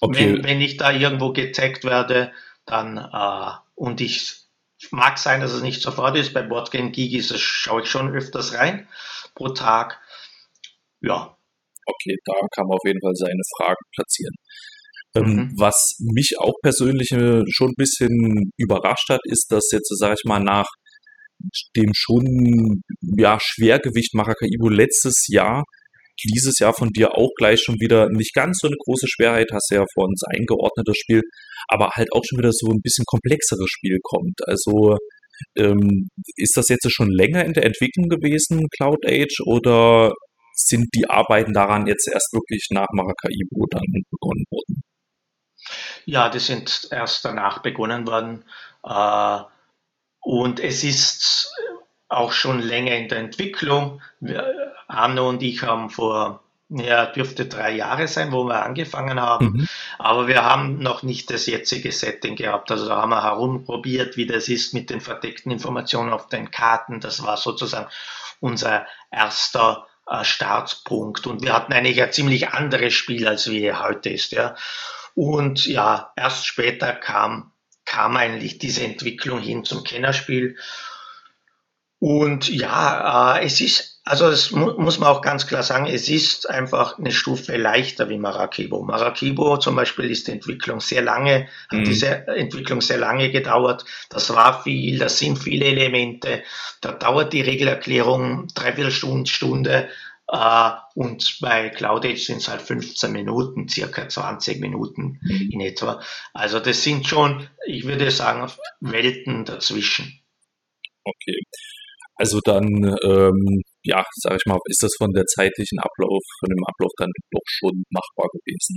Okay. 0.00 0.34
Wenn, 0.34 0.44
wenn 0.44 0.60
ich 0.60 0.76
da 0.76 0.92
irgendwo 0.92 1.32
getaggt 1.32 1.84
werde, 1.84 2.32
dann 2.64 2.98
äh, 2.98 3.56
und 3.74 4.00
ich 4.00 4.46
mag 4.90 5.18
sein, 5.18 5.40
dass 5.40 5.52
es 5.52 5.62
nicht 5.62 5.82
sofort 5.82 6.16
ist. 6.16 6.34
Bei 6.34 6.42
Boardgame 6.42 6.90
Geek 6.90 7.12
ist 7.14 7.30
es, 7.30 7.40
schaue 7.40 7.82
ich 7.82 7.88
schon 7.88 8.14
öfters 8.14 8.54
rein 8.54 8.88
pro 9.34 9.48
Tag. 9.48 10.00
Ja. 11.00 11.36
Okay, 11.86 12.16
da 12.24 12.34
kann 12.54 12.66
man 12.66 12.76
auf 12.76 12.84
jeden 12.84 13.00
Fall 13.00 13.14
seine 13.14 13.42
Fragen 13.56 13.84
platzieren. 13.94 14.34
Ähm, 15.14 15.24
mhm. 15.24 15.52
Was 15.56 15.96
mich 16.00 16.34
auch 16.38 16.54
persönlich 16.62 17.12
äh, 17.12 17.42
schon 17.48 17.70
ein 17.70 17.76
bisschen 17.76 18.50
überrascht 18.56 19.08
hat, 19.08 19.20
ist, 19.24 19.46
dass 19.50 19.70
jetzt, 19.72 19.88
sage 19.98 20.14
ich 20.18 20.24
mal, 20.28 20.40
nach 20.40 20.66
dem 21.76 21.90
schon 21.94 22.82
ja, 23.00 23.38
Schwergewicht 23.40 24.14
Maracaibo 24.14 24.68
letztes 24.68 25.26
Jahr 25.28 25.64
dieses 26.24 26.58
Jahr 26.58 26.74
von 26.74 26.90
dir 26.90 27.14
auch 27.16 27.30
gleich 27.36 27.60
schon 27.60 27.76
wieder 27.80 28.08
nicht 28.08 28.34
ganz 28.34 28.58
so 28.60 28.68
eine 28.68 28.76
große 28.76 29.06
Schwerheit, 29.08 29.48
hast 29.52 29.70
ja 29.70 29.84
vor 29.94 30.04
uns 30.06 30.22
eingeordnet, 30.24 30.88
das 30.88 30.96
Spiel, 30.96 31.22
aber 31.68 31.90
halt 31.94 32.08
auch 32.12 32.22
schon 32.24 32.38
wieder 32.38 32.52
so 32.52 32.70
ein 32.70 32.80
bisschen 32.82 33.04
komplexeres 33.06 33.68
Spiel 33.68 33.98
kommt. 34.02 34.40
Also 34.46 34.96
ähm, 35.56 36.08
ist 36.36 36.56
das 36.56 36.68
jetzt 36.68 36.90
schon 36.90 37.10
länger 37.10 37.44
in 37.44 37.52
der 37.52 37.64
Entwicklung 37.64 38.08
gewesen, 38.08 38.66
Cloud 38.76 39.04
Age, 39.06 39.40
oder 39.44 40.12
sind 40.54 40.86
die 40.94 41.08
Arbeiten 41.08 41.52
daran 41.52 41.86
jetzt 41.86 42.08
erst 42.12 42.32
wirklich 42.32 42.68
nach 42.70 42.86
Maracaibo 42.92 43.66
dann 43.70 43.84
begonnen 44.10 44.44
worden? 44.50 44.82
Ja, 46.04 46.28
die 46.30 46.38
sind 46.38 46.88
erst 46.90 47.24
danach 47.24 47.60
begonnen 47.60 48.06
worden. 48.06 48.44
Äh, 48.84 49.40
und 50.20 50.60
es 50.60 50.82
ist 50.82 51.52
auch 52.08 52.32
schon 52.32 52.60
länger 52.60 52.96
in 52.96 53.08
der 53.08 53.18
Entwicklung. 53.18 54.00
Arno 54.88 55.28
und 55.28 55.42
ich 55.42 55.62
haben 55.62 55.90
vor, 55.90 56.42
ja, 56.68 57.06
dürfte 57.06 57.46
drei 57.46 57.72
Jahre 57.72 58.08
sein, 58.08 58.32
wo 58.32 58.44
wir 58.44 58.64
angefangen 58.64 59.20
haben. 59.20 59.46
Mhm. 59.46 59.68
Aber 59.98 60.28
wir 60.28 60.44
haben 60.44 60.78
noch 60.78 61.02
nicht 61.02 61.30
das 61.30 61.46
jetzige 61.46 61.92
Setting 61.92 62.36
gehabt. 62.36 62.70
Also 62.70 62.88
da 62.88 62.96
haben 62.96 63.10
wir 63.10 63.24
herumprobiert, 63.24 64.16
wie 64.16 64.26
das 64.26 64.48
ist 64.48 64.74
mit 64.74 64.90
den 64.90 65.00
verdeckten 65.00 65.50
Informationen 65.50 66.12
auf 66.12 66.28
den 66.28 66.50
Karten. 66.50 67.00
Das 67.00 67.24
war 67.24 67.36
sozusagen 67.36 67.88
unser 68.40 68.86
erster 69.10 69.86
äh, 70.08 70.24
Startpunkt. 70.24 71.26
Und 71.26 71.42
wir 71.42 71.52
hatten 71.52 71.72
eigentlich 71.72 72.02
ein 72.02 72.12
ziemlich 72.12 72.50
anderes 72.50 72.94
Spiel, 72.94 73.26
als 73.26 73.50
wie 73.50 73.72
heute 73.72 74.10
ist. 74.10 74.32
Ja. 74.32 74.54
Und 75.14 75.66
ja, 75.66 76.12
erst 76.16 76.46
später 76.46 76.92
kam, 76.92 77.52
kam 77.84 78.16
eigentlich 78.16 78.58
diese 78.58 78.84
Entwicklung 78.84 79.40
hin 79.40 79.64
zum 79.64 79.82
Kennerspiel. 79.82 80.56
Und 82.06 82.48
ja, 82.48 83.36
äh, 83.36 83.44
es 83.44 83.60
ist, 83.60 84.00
also 84.04 84.30
mu 84.56 84.80
muss 84.80 85.00
man 85.00 85.08
auch 85.08 85.22
ganz 85.22 85.48
klar 85.48 85.64
sagen, 85.64 85.86
es 85.86 86.08
ist 86.08 86.48
einfach 86.48 87.00
eine 87.00 87.10
Stufe 87.10 87.56
leichter 87.56 88.08
wie 88.08 88.16
Maracaibo. 88.16 88.84
Maracaibo 88.84 89.56
zum 89.56 89.74
Beispiel 89.74 90.08
ist 90.08 90.28
die 90.28 90.30
Entwicklung 90.30 90.78
sehr 90.78 91.02
lange, 91.02 91.48
hat 91.68 91.80
mhm. 91.80 91.84
diese 91.84 92.28
Entwicklung 92.28 92.80
sehr 92.80 92.98
lange 92.98 93.32
gedauert. 93.32 93.84
Das 94.08 94.32
war 94.32 94.62
viel, 94.62 95.00
das 95.00 95.18
sind 95.18 95.36
viele 95.36 95.64
Elemente. 95.64 96.44
Da 96.80 96.92
dauert 96.92 97.32
die 97.32 97.40
Regelerklärung 97.40 98.46
dreiviertel 98.54 98.92
Stunde, 98.92 99.28
Stunde. 99.28 99.88
Uh, 100.30 100.74
und 100.94 101.38
bei 101.40 101.70
CloudEdge 101.70 102.20
sind 102.20 102.36
es 102.38 102.48
halt 102.48 102.62
15 102.62 103.10
Minuten, 103.10 103.68
circa 103.68 104.08
20 104.08 104.60
Minuten 104.60 105.18
mhm. 105.22 105.50
in 105.50 105.60
etwa. 105.60 106.00
Also 106.32 106.60
das 106.60 106.84
sind 106.84 107.08
schon, 107.08 107.48
ich 107.66 107.84
würde 107.84 108.12
sagen, 108.12 108.48
Welten 108.78 109.44
dazwischen. 109.44 110.20
Okay. 111.02 111.42
Also 112.16 112.40
dann, 112.42 112.64
ähm, 113.04 113.62
ja, 113.84 114.02
sage 114.22 114.36
ich 114.36 114.46
mal, 114.46 114.58
ist 114.66 114.82
das 114.82 114.92
von 114.98 115.12
der 115.12 115.24
zeitlichen 115.26 115.78
Ablauf, 115.78 116.22
von 116.40 116.48
dem 116.48 116.64
Ablauf 116.66 116.90
dann 116.98 117.10
doch 117.30 117.44
schon 117.46 117.84
machbar 117.90 118.28
gewesen. 118.32 118.76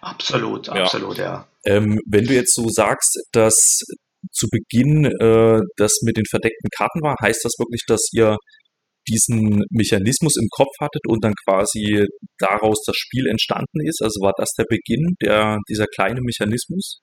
Absolut, 0.00 0.68
absolut, 0.68 1.18
ja. 1.18 1.24
ja. 1.24 1.48
Ähm, 1.66 1.98
wenn 2.08 2.24
du 2.24 2.34
jetzt 2.34 2.54
so 2.54 2.68
sagst, 2.68 3.18
dass 3.32 3.54
zu 4.32 4.46
Beginn 4.50 5.04
äh, 5.04 5.60
das 5.76 5.98
mit 6.02 6.16
den 6.16 6.24
verdeckten 6.28 6.70
Karten 6.76 7.02
war, 7.02 7.14
heißt 7.22 7.44
das 7.44 7.52
wirklich, 7.58 7.82
dass 7.86 8.08
ihr 8.12 8.36
diesen 9.08 9.62
Mechanismus 9.70 10.36
im 10.36 10.48
Kopf 10.50 10.72
hattet 10.80 11.02
und 11.06 11.22
dann 11.22 11.34
quasi 11.46 12.04
daraus 12.38 12.82
das 12.86 12.96
Spiel 12.96 13.26
entstanden 13.28 13.86
ist? 13.86 14.02
Also 14.02 14.20
war 14.20 14.32
das 14.36 14.50
der 14.58 14.64
Beginn, 14.68 15.14
der, 15.22 15.58
dieser 15.68 15.86
kleine 15.86 16.20
Mechanismus? 16.22 17.00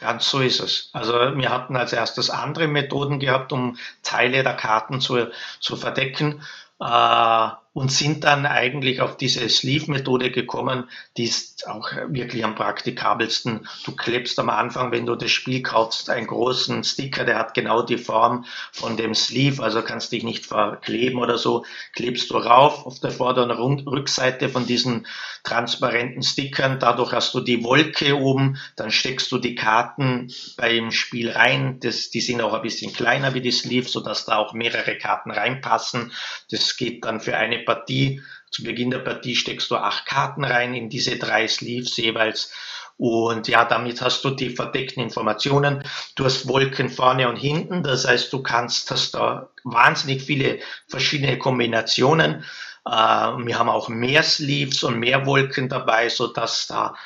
Ganz 0.00 0.28
so 0.28 0.40
ist 0.40 0.60
es. 0.60 0.90
Also 0.92 1.12
wir 1.12 1.50
hatten 1.50 1.76
als 1.76 1.92
erstes 1.92 2.30
andere 2.30 2.68
Methoden 2.68 3.18
gehabt, 3.18 3.52
um 3.52 3.76
Teile 4.02 4.42
der 4.42 4.54
Karten 4.54 5.00
zu, 5.00 5.28
zu 5.60 5.76
verdecken. 5.76 6.42
Äh, 6.80 7.48
und 7.78 7.92
sind 7.92 8.24
dann 8.24 8.44
eigentlich 8.44 9.00
auf 9.00 9.16
diese 9.16 9.48
Sleeve-Methode 9.48 10.32
gekommen, 10.32 10.88
die 11.16 11.26
ist 11.26 11.68
auch 11.68 11.92
wirklich 12.08 12.44
am 12.44 12.56
praktikabelsten. 12.56 13.68
Du 13.84 13.94
klebst 13.94 14.36
am 14.40 14.50
Anfang, 14.50 14.90
wenn 14.90 15.06
du 15.06 15.14
das 15.14 15.30
Spiel 15.30 15.62
kaufst, 15.62 16.10
einen 16.10 16.26
großen 16.26 16.82
Sticker, 16.82 17.24
der 17.24 17.38
hat 17.38 17.54
genau 17.54 17.82
die 17.82 17.98
Form 17.98 18.46
von 18.72 18.96
dem 18.96 19.14
Sleeve, 19.14 19.62
also 19.62 19.82
kannst 19.82 20.10
dich 20.10 20.24
nicht 20.24 20.46
verkleben 20.46 21.20
oder 21.20 21.38
so, 21.38 21.64
klebst 21.94 22.28
du 22.30 22.38
rauf 22.38 22.84
auf 22.84 22.98
der 22.98 23.12
Vorder- 23.12 23.44
und 23.44 23.86
Rückseite 23.86 24.48
von 24.48 24.66
diesen 24.66 25.06
transparenten 25.44 26.24
Stickern. 26.24 26.80
Dadurch 26.80 27.12
hast 27.12 27.32
du 27.34 27.40
die 27.40 27.62
Wolke 27.62 28.18
oben, 28.18 28.58
dann 28.74 28.90
steckst 28.90 29.30
du 29.30 29.38
die 29.38 29.54
Karten 29.54 30.32
beim 30.56 30.90
Spiel 30.90 31.30
rein. 31.30 31.78
Das, 31.78 32.10
die 32.10 32.20
sind 32.20 32.40
auch 32.40 32.54
ein 32.54 32.62
bisschen 32.62 32.92
kleiner 32.92 33.34
wie 33.34 33.40
die 33.40 33.52
Sleeve, 33.52 33.88
sodass 33.88 34.24
da 34.24 34.38
auch 34.38 34.52
mehrere 34.52 34.98
Karten 34.98 35.30
reinpassen. 35.30 36.10
Das 36.50 36.76
geht 36.76 37.04
dann 37.04 37.20
für 37.20 37.36
eine 37.36 37.67
Partie, 37.68 38.22
zu 38.50 38.64
Beginn 38.64 38.90
der 38.90 39.00
Partie 39.00 39.36
steckst 39.36 39.70
du 39.70 39.76
acht 39.76 40.06
Karten 40.06 40.42
rein 40.42 40.74
in 40.74 40.88
diese 40.88 41.18
drei 41.18 41.46
Sleeves 41.46 41.98
jeweils. 41.98 42.50
Und 42.96 43.46
ja, 43.46 43.64
damit 43.66 44.00
hast 44.00 44.24
du 44.24 44.30
die 44.30 44.50
verdeckten 44.50 45.02
Informationen. 45.02 45.84
Du 46.16 46.24
hast 46.24 46.48
Wolken 46.48 46.88
vorne 46.88 47.28
und 47.28 47.36
hinten. 47.36 47.82
Das 47.82 48.08
heißt, 48.08 48.32
du 48.32 48.42
kannst, 48.42 48.90
hast 48.90 49.14
da 49.14 49.50
wahnsinnig 49.64 50.22
viele 50.22 50.60
verschiedene 50.88 51.38
Kombinationen. 51.38 52.42
Äh, 52.86 52.90
wir 52.90 53.58
haben 53.58 53.68
auch 53.68 53.88
mehr 53.88 54.22
Sleeves 54.22 54.82
und 54.82 54.98
mehr 54.98 55.26
Wolken 55.26 55.68
dabei, 55.68 56.08
so 56.08 56.26
dass 56.26 56.66
da 56.66 56.96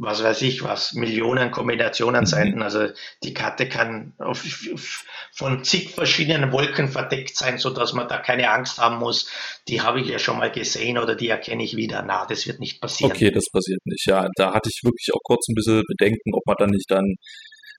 was 0.00 0.24
weiß 0.24 0.40
ich 0.42 0.64
was, 0.64 0.94
Millionen 0.94 1.50
Kombinationen 1.50 2.24
sein. 2.24 2.54
Mhm. 2.54 2.62
Also 2.62 2.88
die 3.22 3.34
Karte 3.34 3.68
kann 3.68 4.14
auf, 4.18 4.42
von 5.32 5.62
zig 5.62 5.90
verschiedenen 5.90 6.52
Wolken 6.52 6.88
verdeckt 6.88 7.36
sein, 7.36 7.58
so 7.58 7.68
dass 7.70 7.92
man 7.92 8.08
da 8.08 8.18
keine 8.18 8.50
Angst 8.50 8.78
haben 8.78 8.98
muss. 8.98 9.30
Die 9.68 9.82
habe 9.82 10.00
ich 10.00 10.08
ja 10.08 10.18
schon 10.18 10.38
mal 10.38 10.50
gesehen 10.50 10.96
oder 10.96 11.14
die 11.14 11.28
erkenne 11.28 11.62
ich 11.62 11.76
wieder. 11.76 12.02
Na, 12.02 12.24
das 12.26 12.46
wird 12.46 12.60
nicht 12.60 12.80
passieren. 12.80 13.12
Okay, 13.12 13.30
das 13.30 13.44
passiert 13.52 13.80
nicht. 13.84 14.06
Ja, 14.06 14.26
da 14.36 14.54
hatte 14.54 14.70
ich 14.72 14.80
wirklich 14.82 15.10
auch 15.12 15.20
kurz 15.22 15.46
ein 15.48 15.54
bisschen 15.54 15.82
Bedenken, 15.86 16.34
ob 16.34 16.46
man 16.46 16.56
dann 16.58 16.70
nicht 16.70 16.90
dann 16.90 17.14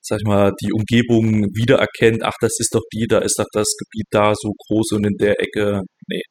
sag 0.04 0.20
ich 0.20 0.26
mal, 0.26 0.52
die 0.60 0.74
Umgebung 0.74 1.46
wiedererkennt, 1.54 2.24
ach, 2.24 2.34
das 2.42 2.60
ist 2.60 2.74
doch 2.74 2.82
die, 2.92 3.06
da 3.08 3.20
ist 3.20 3.38
doch 3.38 3.46
das 3.52 3.68
Gebiet 3.78 4.08
da 4.10 4.34
so 4.34 4.52
groß 4.58 4.94
und 4.94 5.06
in 5.06 5.16
der 5.18 5.40
Ecke. 5.40 5.82
Nee, 6.08 6.24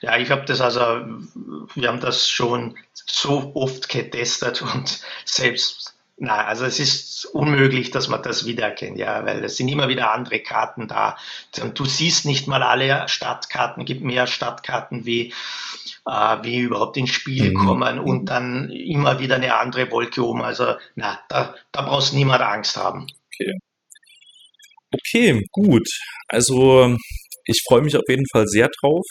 ja, 0.00 0.18
ich 0.18 0.30
habe 0.30 0.44
das 0.44 0.60
also, 0.60 0.80
wir 1.74 1.88
haben 1.88 2.00
das 2.00 2.28
schon 2.28 2.76
so 3.08 3.52
oft 3.54 3.88
getestet 3.88 4.62
und 4.62 5.00
selbst, 5.24 5.94
na, 6.18 6.44
also 6.46 6.64
es 6.64 6.80
ist 6.80 7.26
unmöglich, 7.26 7.90
dass 7.90 8.08
man 8.08 8.22
das 8.22 8.46
wiedererkennt, 8.46 8.98
ja, 8.98 9.24
weil 9.24 9.44
es 9.44 9.56
sind 9.56 9.68
immer 9.68 9.88
wieder 9.88 10.10
andere 10.10 10.40
Karten 10.40 10.88
da. 10.88 11.16
Du 11.74 11.84
siehst 11.84 12.24
nicht 12.24 12.46
mal 12.46 12.62
alle 12.62 13.08
Stadtkarten, 13.08 13.84
gibt 13.84 14.02
mehr 14.02 14.26
Stadtkarten 14.26 15.04
wie, 15.04 15.32
äh, 16.06 16.36
wie 16.42 16.60
überhaupt 16.60 16.96
ins 16.96 17.10
Spiel 17.10 17.50
mhm. 17.50 17.66
kommen 17.66 17.98
und 17.98 18.26
dann 18.26 18.70
immer 18.70 19.18
wieder 19.18 19.36
eine 19.36 19.54
andere 19.54 19.90
Wolke 19.90 20.24
oben. 20.24 20.42
Also, 20.42 20.74
na, 20.94 21.20
da, 21.28 21.54
da 21.72 21.82
brauchst 21.82 22.14
niemand 22.14 22.42
Angst 22.42 22.76
haben. 22.76 23.06
Okay. 23.34 23.52
Okay, 24.92 25.46
gut. 25.52 25.86
Also, 26.28 26.96
ich 27.44 27.62
freue 27.68 27.82
mich 27.82 27.96
auf 27.96 28.04
jeden 28.08 28.26
Fall 28.32 28.46
sehr 28.46 28.68
drauf 28.80 29.04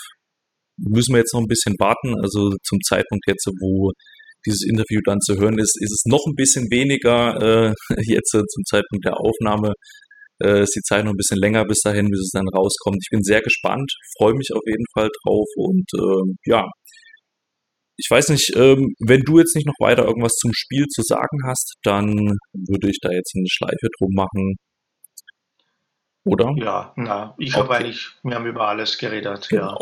müssen 0.77 1.13
wir 1.13 1.19
jetzt 1.19 1.33
noch 1.33 1.41
ein 1.41 1.47
bisschen 1.47 1.75
warten. 1.79 2.15
Also 2.21 2.55
zum 2.63 2.79
Zeitpunkt 2.81 3.23
jetzt, 3.27 3.47
wo 3.61 3.91
dieses 4.45 4.63
Interview 4.63 5.01
dann 5.05 5.19
zu 5.21 5.37
hören 5.37 5.57
ist, 5.57 5.75
ist 5.81 5.91
es 5.91 6.03
noch 6.05 6.23
ein 6.27 6.35
bisschen 6.35 6.69
weniger 6.69 7.35
äh, 7.41 7.73
jetzt 8.05 8.33
äh, 8.35 8.43
zum 8.45 8.63
Zeitpunkt 8.65 9.05
der 9.05 9.19
Aufnahme. 9.19 9.73
Äh, 10.43 10.63
ist 10.63 10.75
die 10.75 10.81
Zeit 10.81 11.05
noch 11.05 11.13
ein 11.13 11.17
bisschen 11.17 11.39
länger 11.39 11.63
bis 11.65 11.79
dahin, 11.81 12.09
bis 12.09 12.19
es 12.19 12.31
dann 12.31 12.47
rauskommt. 12.53 12.97
Ich 13.01 13.09
bin 13.09 13.23
sehr 13.23 13.41
gespannt, 13.41 13.91
freue 14.17 14.33
mich 14.33 14.49
auf 14.53 14.63
jeden 14.65 14.85
Fall 14.93 15.09
drauf 15.23 15.47
und 15.55 15.85
äh, 15.95 16.33
ja, 16.45 16.65
ich 17.97 18.07
weiß 18.09 18.29
nicht, 18.29 18.53
ähm, 18.55 18.93
wenn 18.99 19.21
du 19.21 19.39
jetzt 19.39 19.55
nicht 19.55 19.65
noch 19.65 19.79
weiter 19.79 20.05
irgendwas 20.05 20.33
zum 20.33 20.51
Spiel 20.53 20.85
zu 20.87 21.01
sagen 21.01 21.39
hast, 21.45 21.75
dann 21.83 22.37
würde 22.53 22.89
ich 22.89 22.99
da 23.01 23.09
jetzt 23.11 23.33
eine 23.35 23.47
Schleife 23.47 23.87
drum 23.97 24.11
machen. 24.13 24.55
Oder? 26.25 26.53
Ja, 26.57 26.93
na, 26.97 27.35
ich 27.37 27.55
okay. 27.55 27.63
habe 27.63 27.75
eigentlich, 27.75 28.09
wir 28.23 28.35
haben 28.35 28.47
über 28.47 28.67
alles 28.67 28.97
geredet, 28.97 29.47
genau. 29.49 29.71
ja. 29.71 29.77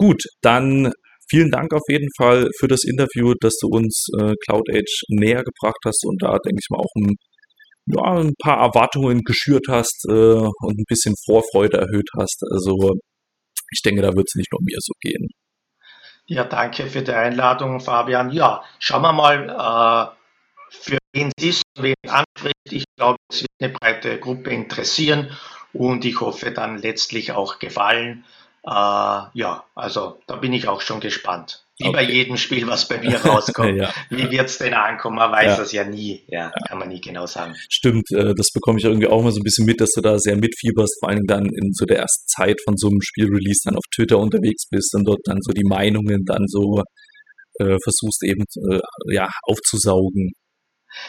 Gut, 0.00 0.22
dann 0.40 0.92
vielen 1.28 1.50
Dank 1.50 1.74
auf 1.74 1.82
jeden 1.88 2.08
Fall 2.16 2.48
für 2.58 2.68
das 2.68 2.84
Interview, 2.84 3.34
dass 3.38 3.54
du 3.60 3.68
uns 3.68 4.06
äh, 4.18 4.32
Cloud 4.46 4.66
Age 4.72 5.02
näher 5.08 5.42
gebracht 5.44 5.76
hast 5.84 6.06
und 6.06 6.22
da, 6.22 6.38
denke 6.38 6.58
ich 6.58 6.70
mal, 6.70 6.78
auch 6.78 6.94
ein, 6.96 7.16
ja, 7.84 8.20
ein 8.22 8.32
paar 8.42 8.62
Erwartungen 8.62 9.20
geschürt 9.24 9.66
hast 9.68 10.06
äh, 10.08 10.12
und 10.12 10.78
ein 10.78 10.84
bisschen 10.88 11.14
Vorfreude 11.26 11.76
erhöht 11.76 12.08
hast. 12.18 12.42
Also 12.50 12.94
ich 13.70 13.82
denke, 13.82 14.00
da 14.00 14.14
wird 14.14 14.26
es 14.26 14.36
nicht 14.36 14.50
nur 14.50 14.60
mir 14.62 14.78
so 14.80 14.94
gehen. 15.02 15.28
Ja, 16.24 16.44
danke 16.44 16.86
für 16.86 17.02
die 17.02 17.12
Einladung, 17.12 17.78
Fabian. 17.80 18.30
Ja, 18.30 18.62
schauen 18.78 19.02
wir 19.02 19.12
mal, 19.12 19.50
äh, 19.50 20.16
für 20.70 20.98
wen 21.12 21.30
es 21.36 21.44
ist, 21.44 21.62
wen 21.78 21.94
anspricht. 22.08 22.54
Ich 22.70 22.84
glaube, 22.96 23.18
es 23.30 23.42
wird 23.42 23.50
eine 23.60 23.72
breite 23.74 24.18
Gruppe 24.18 24.48
interessieren 24.48 25.36
und 25.74 26.06
ich 26.06 26.20
hoffe 26.20 26.52
dann 26.52 26.78
letztlich 26.78 27.32
auch 27.32 27.58
gefallen. 27.58 28.24
Äh, 28.62 28.70
ja, 28.70 29.64
also 29.74 30.18
da 30.26 30.36
bin 30.36 30.52
ich 30.52 30.68
auch 30.68 30.80
schon 30.80 31.00
gespannt. 31.00 31.64
Wie 31.78 31.88
okay. 31.88 31.96
bei 31.96 32.02
jedem 32.02 32.36
Spiel, 32.36 32.66
was 32.66 32.86
bei 32.86 32.98
mir 32.98 33.16
rauskommt. 33.16 33.76
ja. 33.80 33.90
Wie 34.10 34.30
wird 34.30 34.48
es 34.48 34.58
denn 34.58 34.74
ankommen? 34.74 35.16
Man 35.16 35.32
weiß 35.32 35.52
ja. 35.52 35.56
das 35.56 35.72
ja 35.72 35.84
nie. 35.84 36.22
Ja, 36.28 36.52
kann 36.68 36.78
man 36.78 36.88
nie 36.88 37.00
genau 37.00 37.24
sagen. 37.24 37.54
Stimmt, 37.70 38.10
äh, 38.12 38.34
das 38.34 38.48
bekomme 38.52 38.78
ich 38.78 38.84
irgendwie 38.84 39.06
auch 39.06 39.22
mal 39.22 39.32
so 39.32 39.40
ein 39.40 39.44
bisschen 39.44 39.64
mit, 39.64 39.80
dass 39.80 39.92
du 39.94 40.02
da 40.02 40.18
sehr 40.18 40.36
mitfieberst, 40.36 40.98
vor 41.00 41.08
allem 41.08 41.26
dann 41.26 41.46
in 41.46 41.72
so 41.72 41.86
der 41.86 42.00
ersten 42.00 42.26
Zeit 42.26 42.60
von 42.66 42.76
so 42.76 42.88
einem 42.88 43.00
Spielrelease 43.00 43.62
dann 43.64 43.76
auf 43.76 43.84
Twitter 43.94 44.18
unterwegs 44.18 44.68
bist 44.68 44.94
und 44.94 45.04
dort 45.04 45.20
dann 45.24 45.38
so 45.40 45.52
die 45.52 45.64
Meinungen 45.64 46.26
dann 46.26 46.44
so 46.46 46.82
äh, 47.60 47.76
versuchst 47.82 48.24
eben 48.24 48.44
äh, 48.70 48.80
ja 49.14 49.30
aufzusaugen. 49.44 50.32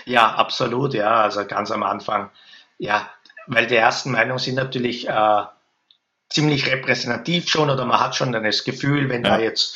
Ja, 0.05 0.35
absolut, 0.35 0.93
ja. 0.93 1.21
Also 1.21 1.45
ganz 1.45 1.71
am 1.71 1.83
Anfang, 1.83 2.29
ja, 2.77 3.09
weil 3.47 3.67
die 3.67 3.75
ersten 3.75 4.11
Meinungen 4.11 4.39
sind 4.39 4.55
natürlich 4.55 5.09
äh, 5.09 5.43
ziemlich 6.32 6.67
repräsentativ 6.71 7.49
schon 7.49 7.69
oder 7.69 7.86
man 7.86 7.99
hat 7.99 8.15
schon 8.15 8.32
dann 8.32 8.43
das 8.43 8.63
Gefühl, 8.63 9.09
wenn 9.09 9.23
ja. 9.23 9.38
da 9.38 9.43
jetzt 9.43 9.75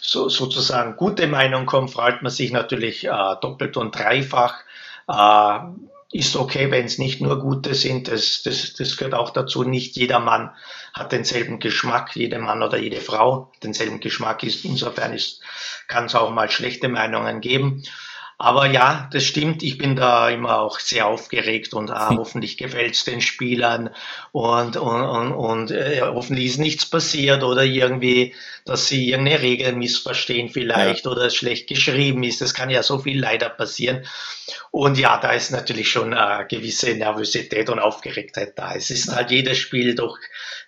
so, 0.00 0.28
sozusagen 0.28 0.96
gute 0.96 1.26
Meinung 1.26 1.66
kommt, 1.66 1.90
freut 1.90 2.22
man 2.22 2.32
sich 2.32 2.52
natürlich 2.52 3.04
äh, 3.04 3.34
doppelt 3.40 3.76
und 3.76 3.96
dreifach. 3.96 4.60
Äh, 5.08 5.58
ist 6.12 6.36
okay, 6.36 6.70
wenn 6.70 6.86
es 6.86 6.98
nicht 6.98 7.20
nur 7.20 7.40
gute 7.40 7.74
sind, 7.74 8.08
das, 8.08 8.42
das, 8.42 8.74
das 8.74 8.96
gehört 8.96 9.14
auch 9.14 9.30
dazu. 9.30 9.64
Nicht 9.64 9.96
jeder 9.96 10.20
Mann 10.20 10.50
hat 10.94 11.12
denselben 11.12 11.58
Geschmack, 11.58 12.14
jeder 12.14 12.38
Mann 12.38 12.62
oder 12.62 12.78
jede 12.78 13.00
Frau 13.00 13.52
denselben 13.62 14.00
Geschmack 14.00 14.42
ist. 14.44 14.64
Insofern 14.64 15.18
kann 15.88 16.06
es 16.06 16.14
auch 16.14 16.30
mal 16.30 16.48
schlechte 16.48 16.88
Meinungen 16.88 17.40
geben. 17.40 17.82
Aber 18.38 18.66
ja, 18.66 19.08
das 19.12 19.24
stimmt. 19.24 19.62
Ich 19.62 19.78
bin 19.78 19.96
da 19.96 20.28
immer 20.28 20.60
auch 20.60 20.78
sehr 20.78 21.06
aufgeregt 21.06 21.72
und 21.72 21.90
ah, 21.90 22.10
hm. 22.10 22.18
hoffentlich 22.18 22.58
gefällt 22.58 22.94
es 22.94 23.04
den 23.04 23.22
Spielern 23.22 23.90
und, 24.32 24.76
und, 24.76 25.02
und, 25.02 25.32
und 25.32 25.70
äh, 25.70 26.02
hoffentlich 26.02 26.46
ist 26.46 26.58
nichts 26.58 26.84
passiert 26.84 27.42
oder 27.42 27.64
irgendwie, 27.64 28.34
dass 28.66 28.88
sie 28.88 29.08
irgendeine 29.08 29.40
Regel 29.40 29.72
missverstehen 29.72 30.50
vielleicht 30.50 31.06
ja. 31.06 31.10
oder 31.12 31.30
schlecht 31.30 31.66
geschrieben 31.66 32.22
ist. 32.24 32.42
Das 32.42 32.52
kann 32.52 32.68
ja 32.68 32.82
so 32.82 32.98
viel 32.98 33.18
leider 33.18 33.48
passieren. 33.48 34.04
Und 34.70 34.98
ja, 34.98 35.16
da 35.18 35.32
ist 35.32 35.50
natürlich 35.50 35.88
schon 35.88 36.12
eine 36.12 36.46
gewisse 36.46 36.94
Nervosität 36.94 37.70
und 37.70 37.78
Aufgeregtheit 37.78 38.58
da. 38.58 38.74
Es 38.74 38.90
ist 38.90 39.14
halt 39.14 39.30
jedes 39.30 39.56
Spiel, 39.58 39.94
doch 39.94 40.18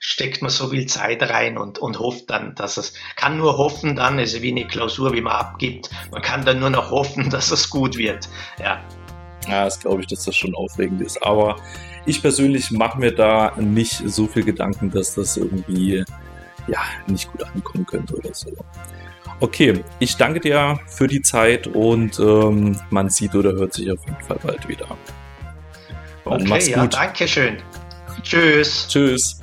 steckt 0.00 0.42
man 0.42 0.50
so 0.50 0.68
viel 0.68 0.86
Zeit 0.86 1.22
rein 1.22 1.58
und, 1.58 1.78
und 1.78 1.98
hofft 1.98 2.30
dann, 2.30 2.54
dass 2.54 2.76
es, 2.76 2.94
kann 3.16 3.36
nur 3.36 3.58
hoffen 3.58 3.96
dann, 3.96 4.18
also 4.18 4.42
wie 4.42 4.50
eine 4.50 4.66
Klausur, 4.66 5.12
wie 5.12 5.20
man 5.20 5.34
abgibt, 5.34 5.90
man 6.10 6.22
kann 6.22 6.44
dann 6.44 6.60
nur 6.60 6.70
noch 6.70 6.90
hoffen, 6.90 7.30
dass 7.30 7.50
es 7.50 7.57
gut 7.66 7.96
wird. 7.96 8.28
Ja. 8.58 8.82
Ja, 9.48 9.64
das 9.64 9.80
glaube 9.80 10.02
ich, 10.02 10.08
dass 10.08 10.24
das 10.24 10.36
schon 10.36 10.54
aufregend 10.54 11.00
ist. 11.00 11.22
Aber 11.22 11.56
ich 12.04 12.20
persönlich 12.20 12.70
mache 12.70 12.98
mir 12.98 13.12
da 13.12 13.52
nicht 13.56 14.02
so 14.06 14.26
viel 14.26 14.44
Gedanken, 14.44 14.90
dass 14.90 15.14
das 15.14 15.36
irgendwie 15.36 16.04
ja, 16.66 16.80
nicht 17.06 17.30
gut 17.32 17.42
ankommen 17.44 17.86
könnte 17.86 18.14
oder 18.14 18.34
so. 18.34 18.50
Okay, 19.40 19.84
ich 20.00 20.16
danke 20.16 20.40
dir 20.40 20.78
für 20.86 21.06
die 21.06 21.22
Zeit 21.22 21.68
und 21.68 22.18
ähm, 22.18 22.78
man 22.90 23.08
sieht 23.08 23.34
oder 23.34 23.52
hört 23.52 23.72
sich 23.72 23.90
auf 23.90 24.04
jeden 24.04 24.22
Fall 24.22 24.38
bald 24.42 24.68
wieder. 24.68 24.86
Und 26.24 26.50
okay, 26.50 26.70
ja, 26.70 26.82
gut. 26.82 26.94
danke 26.94 27.28
schön. 27.28 27.58
Tschüss. 28.22 28.88
Tschüss. 28.88 29.40